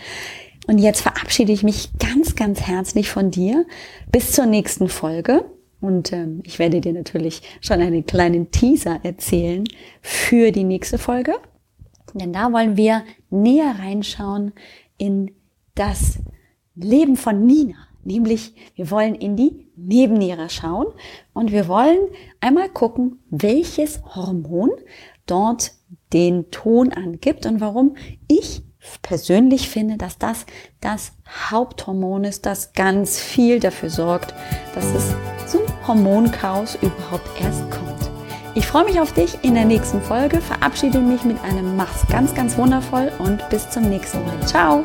Und 0.65 0.79
jetzt 0.79 1.01
verabschiede 1.01 1.53
ich 1.53 1.61
mich 1.61 1.89
ganz, 1.99 2.35
ganz 2.35 2.61
herzlich 2.61 3.09
von 3.09 3.29
dir. 3.29 3.67
Bis 4.11 4.31
zur 4.31 4.47
nächsten 4.47 4.89
Folge. 4.89 5.45
Und 5.79 6.11
ähm, 6.11 6.41
ich 6.43 6.57
werde 6.57 6.81
dir 6.81 6.93
natürlich 6.93 7.43
schon 7.61 7.81
einen 7.81 8.07
kleinen 8.07 8.49
Teaser 8.49 8.99
erzählen 9.03 9.63
für 10.01 10.51
die 10.51 10.63
nächste 10.63 10.97
Folge. 10.97 11.35
Denn 12.19 12.33
da 12.33 12.51
wollen 12.51 12.77
wir 12.77 13.03
näher 13.29 13.75
reinschauen 13.79 14.53
in 14.97 15.31
das 15.75 16.19
Leben 16.75 17.15
von 17.15 17.45
Nina. 17.45 17.75
Nämlich, 18.03 18.53
wir 18.75 18.89
wollen 18.89 19.15
in 19.15 19.35
die 19.35 19.67
Nebenniere 19.75 20.49
schauen 20.49 20.87
und 21.33 21.51
wir 21.51 21.67
wollen 21.67 21.99
einmal 22.39 22.69
gucken, 22.69 23.19
welches 23.29 24.01
Hormon 24.15 24.71
dort 25.25 25.73
den 26.13 26.49
Ton 26.51 26.93
angibt 26.93 27.45
und 27.45 27.59
warum 27.59 27.95
ich 28.27 28.63
persönlich 29.01 29.69
finde, 29.69 29.97
dass 29.97 30.17
das 30.17 30.45
das 30.79 31.11
Haupthormon 31.49 32.23
ist, 32.23 32.45
das 32.45 32.73
ganz 32.73 33.19
viel 33.19 33.59
dafür 33.59 33.89
sorgt, 33.89 34.33
dass 34.73 34.85
es 34.93 35.15
zum 35.51 35.61
Hormonchaos 35.85 36.75
überhaupt 36.75 37.29
erst 37.41 37.69
kommt. 37.71 37.86
Ich 38.57 38.65
freue 38.65 38.85
mich 38.85 38.99
auf 38.99 39.13
dich 39.13 39.37
in 39.43 39.53
der 39.53 39.65
nächsten 39.65 40.01
Folge, 40.01 40.41
verabschiede 40.41 40.97
mich 40.97 41.23
mit 41.23 41.39
einem 41.43 41.75
Mach's 41.75 42.07
ganz, 42.09 42.33
ganz 42.33 42.57
wundervoll 42.57 43.11
und 43.19 43.47
bis 43.49 43.69
zum 43.69 43.83
nächsten 43.83 44.25
Mal. 44.25 44.47
Ciao! 44.47 44.83